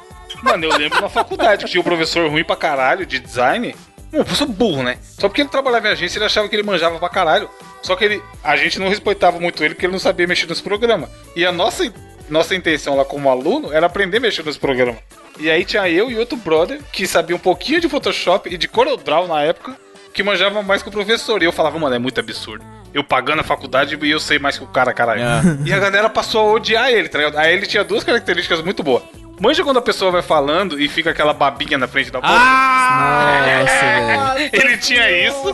[0.43, 3.75] Mano, eu lembro na faculdade que tinha um professor ruim pra caralho de design.
[4.13, 4.97] Um professor burro, né?
[5.01, 7.49] Só porque ele trabalhava em agência, ele achava que ele manjava pra caralho.
[7.81, 10.61] Só que ele, a gente não respeitava muito ele porque ele não sabia mexer nos
[10.61, 11.09] programas.
[11.35, 11.91] E a nossa,
[12.29, 14.97] nossa intenção lá como aluno era aprender a mexer nos programas.
[15.39, 18.67] E aí tinha eu e outro brother que sabia um pouquinho de Photoshop e de
[18.67, 19.75] CorelDRAW na época,
[20.13, 21.41] que manjava mais que o professor.
[21.41, 22.63] E eu falava, mano, é muito absurdo.
[22.93, 25.21] Eu pagando a faculdade e eu sei mais que o cara, caralho.
[25.21, 25.41] É.
[25.65, 27.37] E a galera passou a odiar ele, tá ligado?
[27.37, 29.03] Aí ele tinha duas características muito boas.
[29.39, 32.31] Manja quando a pessoa vai falando e fica aquela babinha na frente da boca?
[32.31, 34.49] Nossa, velho.
[34.53, 35.53] Ele tinha isso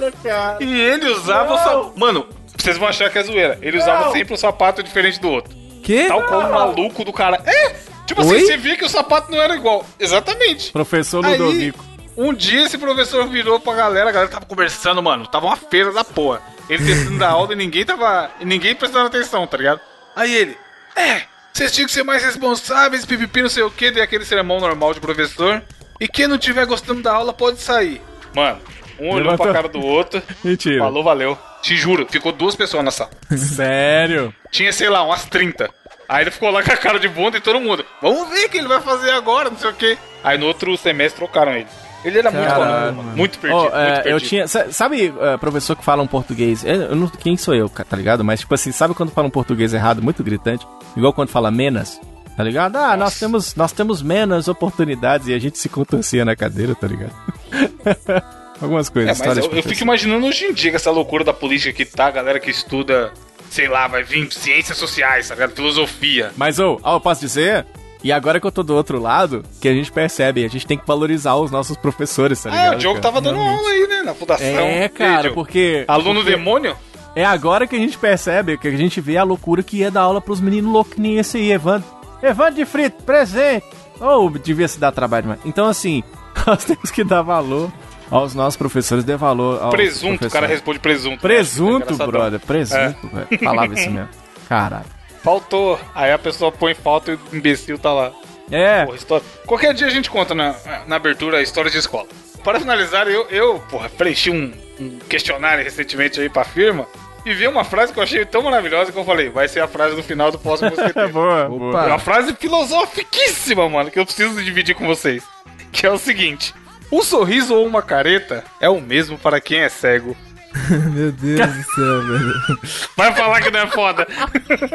[0.59, 1.93] e ele usava o sapato.
[1.95, 2.27] Mano,
[2.57, 3.57] vocês vão achar que é zoeira.
[3.61, 5.55] Ele usava sempre um sapato diferente do outro.
[5.83, 6.05] Que?
[6.05, 7.41] Tal como o maluco do cara.
[7.45, 7.75] É!
[8.05, 8.37] Tipo Oi?
[8.37, 9.85] assim, você via que o sapato não era igual.
[9.97, 10.71] Exatamente.
[10.71, 11.83] Professor Aí, Ludovico.
[12.17, 15.27] Um dia esse professor virou pra galera, a galera tava conversando, mano.
[15.27, 16.41] Tava uma feira da porra.
[16.69, 18.29] Ele tentando dar aula e ninguém tava.
[18.41, 19.79] ninguém prestando atenção, tá ligado?
[20.15, 20.57] Aí ele.
[20.95, 21.21] É,
[21.53, 24.93] vocês tinham que ser mais responsáveis, pipipi, não sei o que, dei aquele sermão normal
[24.93, 25.61] de professor.
[25.99, 28.01] E quem não tiver gostando da aula pode sair.
[28.35, 28.59] Mano,
[28.99, 30.79] um olhou Levantou- pra cara do outro, Mentira.
[30.83, 31.37] falou, valeu.
[31.61, 33.09] Te juro, ficou duas pessoas na sala.
[33.35, 34.33] Sério?
[34.51, 35.69] Tinha, sei lá, umas 30.
[36.07, 37.83] Aí ele ficou lá com a cara de bunda e todo mundo.
[38.01, 39.97] Vamos ver o que ele vai fazer agora, não sei o quê.
[40.23, 41.67] Aí no outro semestre trocaram ele.
[42.05, 43.17] Ele era muito maluco, mano.
[43.17, 44.09] Muito perdido, Ó, muito é, perdido.
[44.11, 44.47] eu tinha.
[44.47, 46.63] sa- Sabe, é, professor que fala um português?
[46.63, 48.23] Eu, não, quem sou eu, tá ligado?
[48.23, 50.65] Mas, tipo assim, sabe quando fala um português errado, muito gritante?
[50.95, 51.99] Igual quando fala menos,
[52.37, 52.75] tá ligado?
[52.77, 56.87] Ah, nós temos, nós temos menos oportunidades e a gente se contorcia na cadeira, tá
[56.87, 57.13] ligado?
[58.61, 61.23] Algumas É, coisas, mas histórias eu, eu fico imaginando hoje em dia com essa loucura
[61.23, 63.11] da política que tá, a galera que estuda,
[63.49, 65.51] sei lá, vai vir ciências sociais, tá ligado?
[65.55, 66.31] Filosofia.
[66.35, 67.65] Mas, ô, ó, eu posso dizer?
[68.03, 70.77] E agora que eu tô do outro lado, que a gente percebe, a gente tem
[70.77, 72.73] que valorizar os nossos professores, tá ligado?
[72.73, 73.13] Ah, o Diogo cara?
[73.13, 74.01] tava dando aula aí, né?
[74.03, 74.45] Na fundação.
[74.45, 75.83] É, cara, porque.
[75.87, 76.75] Aluno porque demônio?
[77.15, 80.01] É agora que a gente percebe, que a gente vê a loucura que ia dar
[80.01, 81.87] aula pros meninos loucos que nem esse aí, Evandro.
[82.21, 83.65] Evandro de Frito, presente!
[83.99, 85.39] Ou devia se dar trabalho demais.
[85.43, 86.03] Então, assim,
[86.45, 87.71] nós temos que dar valor
[88.11, 91.19] aos nossos professores, dê valor aos Presunto, o cara responde presunto.
[91.19, 92.07] Presunto, É engraçadão.
[92.11, 93.43] brother, presunto, velho.
[93.43, 94.09] Falava isso mesmo.
[94.47, 94.96] Caralho.
[95.27, 95.77] Faltou.
[95.93, 98.13] Aí a pessoa põe falta e o imbecil tá lá.
[98.49, 99.25] É, Porra, história.
[99.45, 100.55] Qualquer dia a gente conta na,
[100.87, 102.07] na abertura a história de escola.
[102.45, 106.87] Para finalizar, eu, eu porra, preenchi um, um questionário recentemente aí pra firma
[107.25, 109.67] e vi uma frase que eu achei tão maravilhosa que eu falei, vai ser a
[109.67, 111.09] frase no final do próximo é mosqueteiro.
[111.09, 111.87] boa, É boa.
[111.87, 115.25] uma frase filosofiquíssima, mano, que eu preciso dividir com vocês.
[115.73, 116.55] Que é o seguinte:
[116.89, 120.15] um sorriso ou uma careta é o mesmo para quem é cego.
[120.93, 122.59] Meu Deus do céu, velho.
[122.95, 124.07] Vai falar que não é foda.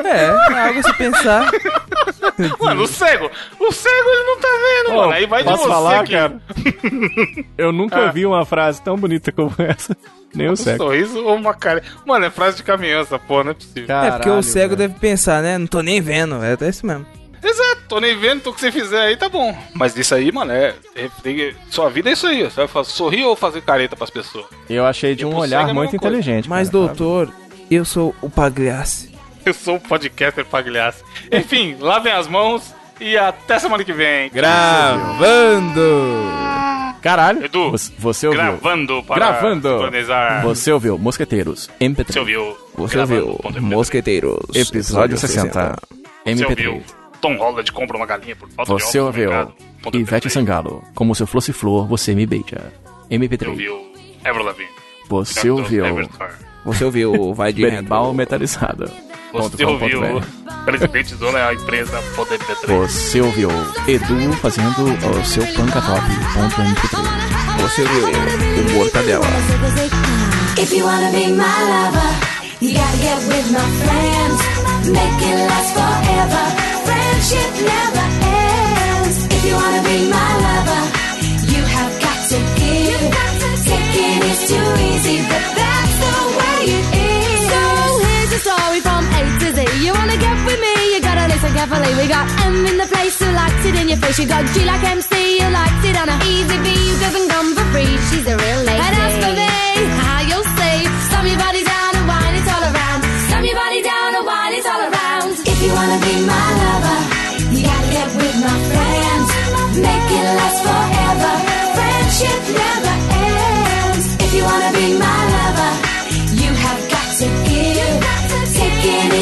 [0.05, 1.51] É, é algo a se pensar.
[2.61, 5.13] Mano, o cego, o cego ele não tá vendo, Ô, mano.
[5.13, 6.41] Aí vai de posso você falar, que- cara?
[7.59, 8.07] Eu nunca Ah.
[8.07, 9.97] ouvi uma frase tão bonita como essa.
[10.35, 10.85] Nem o Um cego.
[10.85, 11.87] sorriso ou uma careta.
[12.07, 13.83] Mano, é frase de caminhão essa porra, não é possível.
[13.85, 14.89] é porque o Caralho, cego velho.
[14.89, 15.59] deve pensar, né?
[15.59, 16.43] Não tô nem vendo.
[16.43, 17.05] É até isso mesmo.
[17.43, 19.57] Exato, tô nem vendo, o que você fizer aí tá bom.
[19.75, 20.75] Mas isso aí, mano, é.
[20.95, 22.43] é- tem- sua vida é isso aí.
[22.45, 24.47] Você vai fazer, sorrir ou fazer careta pras pessoas.
[24.71, 26.49] Eu achei de um olhar é muito inteligente.
[26.49, 27.33] Mas, cara, doutor,
[27.71, 29.11] eu sou o Pagliassi.
[29.45, 31.03] Eu sou um podcaster pagliaço.
[31.33, 34.31] Enfim, lavem as mãos e até semana que vem.
[34.31, 35.81] Gravando!
[37.03, 37.45] Caralho.
[37.45, 38.41] Edu, Você, você ouviu.
[38.41, 39.81] Gravando para Gravando.
[40.45, 42.13] Você ouviu Mosqueteiros MP3.
[42.13, 42.57] Você ouviu?
[42.77, 43.61] Você ouviu ponto MP3.
[43.61, 44.39] Mosqueteiros.
[44.55, 45.77] Episódio 60.
[46.25, 47.02] Você MP3.
[47.23, 49.53] Tom Holland compra uma galinha por falta Você de ovos no ouviu.
[49.95, 50.33] Ivete MP3.
[50.33, 50.83] Sangalo.
[50.95, 52.73] Como se eu fosse flor, você me beija.
[53.09, 53.49] Você MP3.
[53.49, 53.93] ouviu?
[54.25, 54.71] Avril Lavigne.
[55.09, 55.85] Você Cantor ouviu.
[56.65, 58.91] Você ouviu Vai de Verbal metalizado.
[59.33, 60.01] Você ouviu?
[60.65, 62.67] Presidente Zona, a empresa Poder MP3.
[62.67, 63.51] Você ouviu.
[63.87, 67.63] Edu fazendo o seu pancatop.mp3.
[67.63, 68.13] Você ouviu o
[68.79, 69.25] Mortadela.
[70.59, 72.13] If you wanna be my lover,
[72.61, 74.43] you gotta get with my friends.
[74.91, 76.45] Make it last forever.
[76.85, 79.17] Friends friendship never ends.
[79.31, 80.83] If you wanna be my lover,
[81.55, 83.03] you have got to give.
[83.17, 87.41] Got to Taking is too easy, but that's the way it is.
[87.53, 87.63] So
[88.07, 89.61] here's a story from A to Z.
[89.85, 90.75] You wanna get with me?
[90.95, 91.93] You gotta listen carefully.
[92.01, 94.19] We got M in the place who likes it in your face.
[94.19, 97.49] You got G like MC You like it on a easy B You doesn't come
[97.57, 97.93] for free.
[98.11, 98.83] She's a real lady.
[98.87, 99.53] And as for me,
[100.01, 100.52] how you'll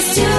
[0.03, 0.30] It's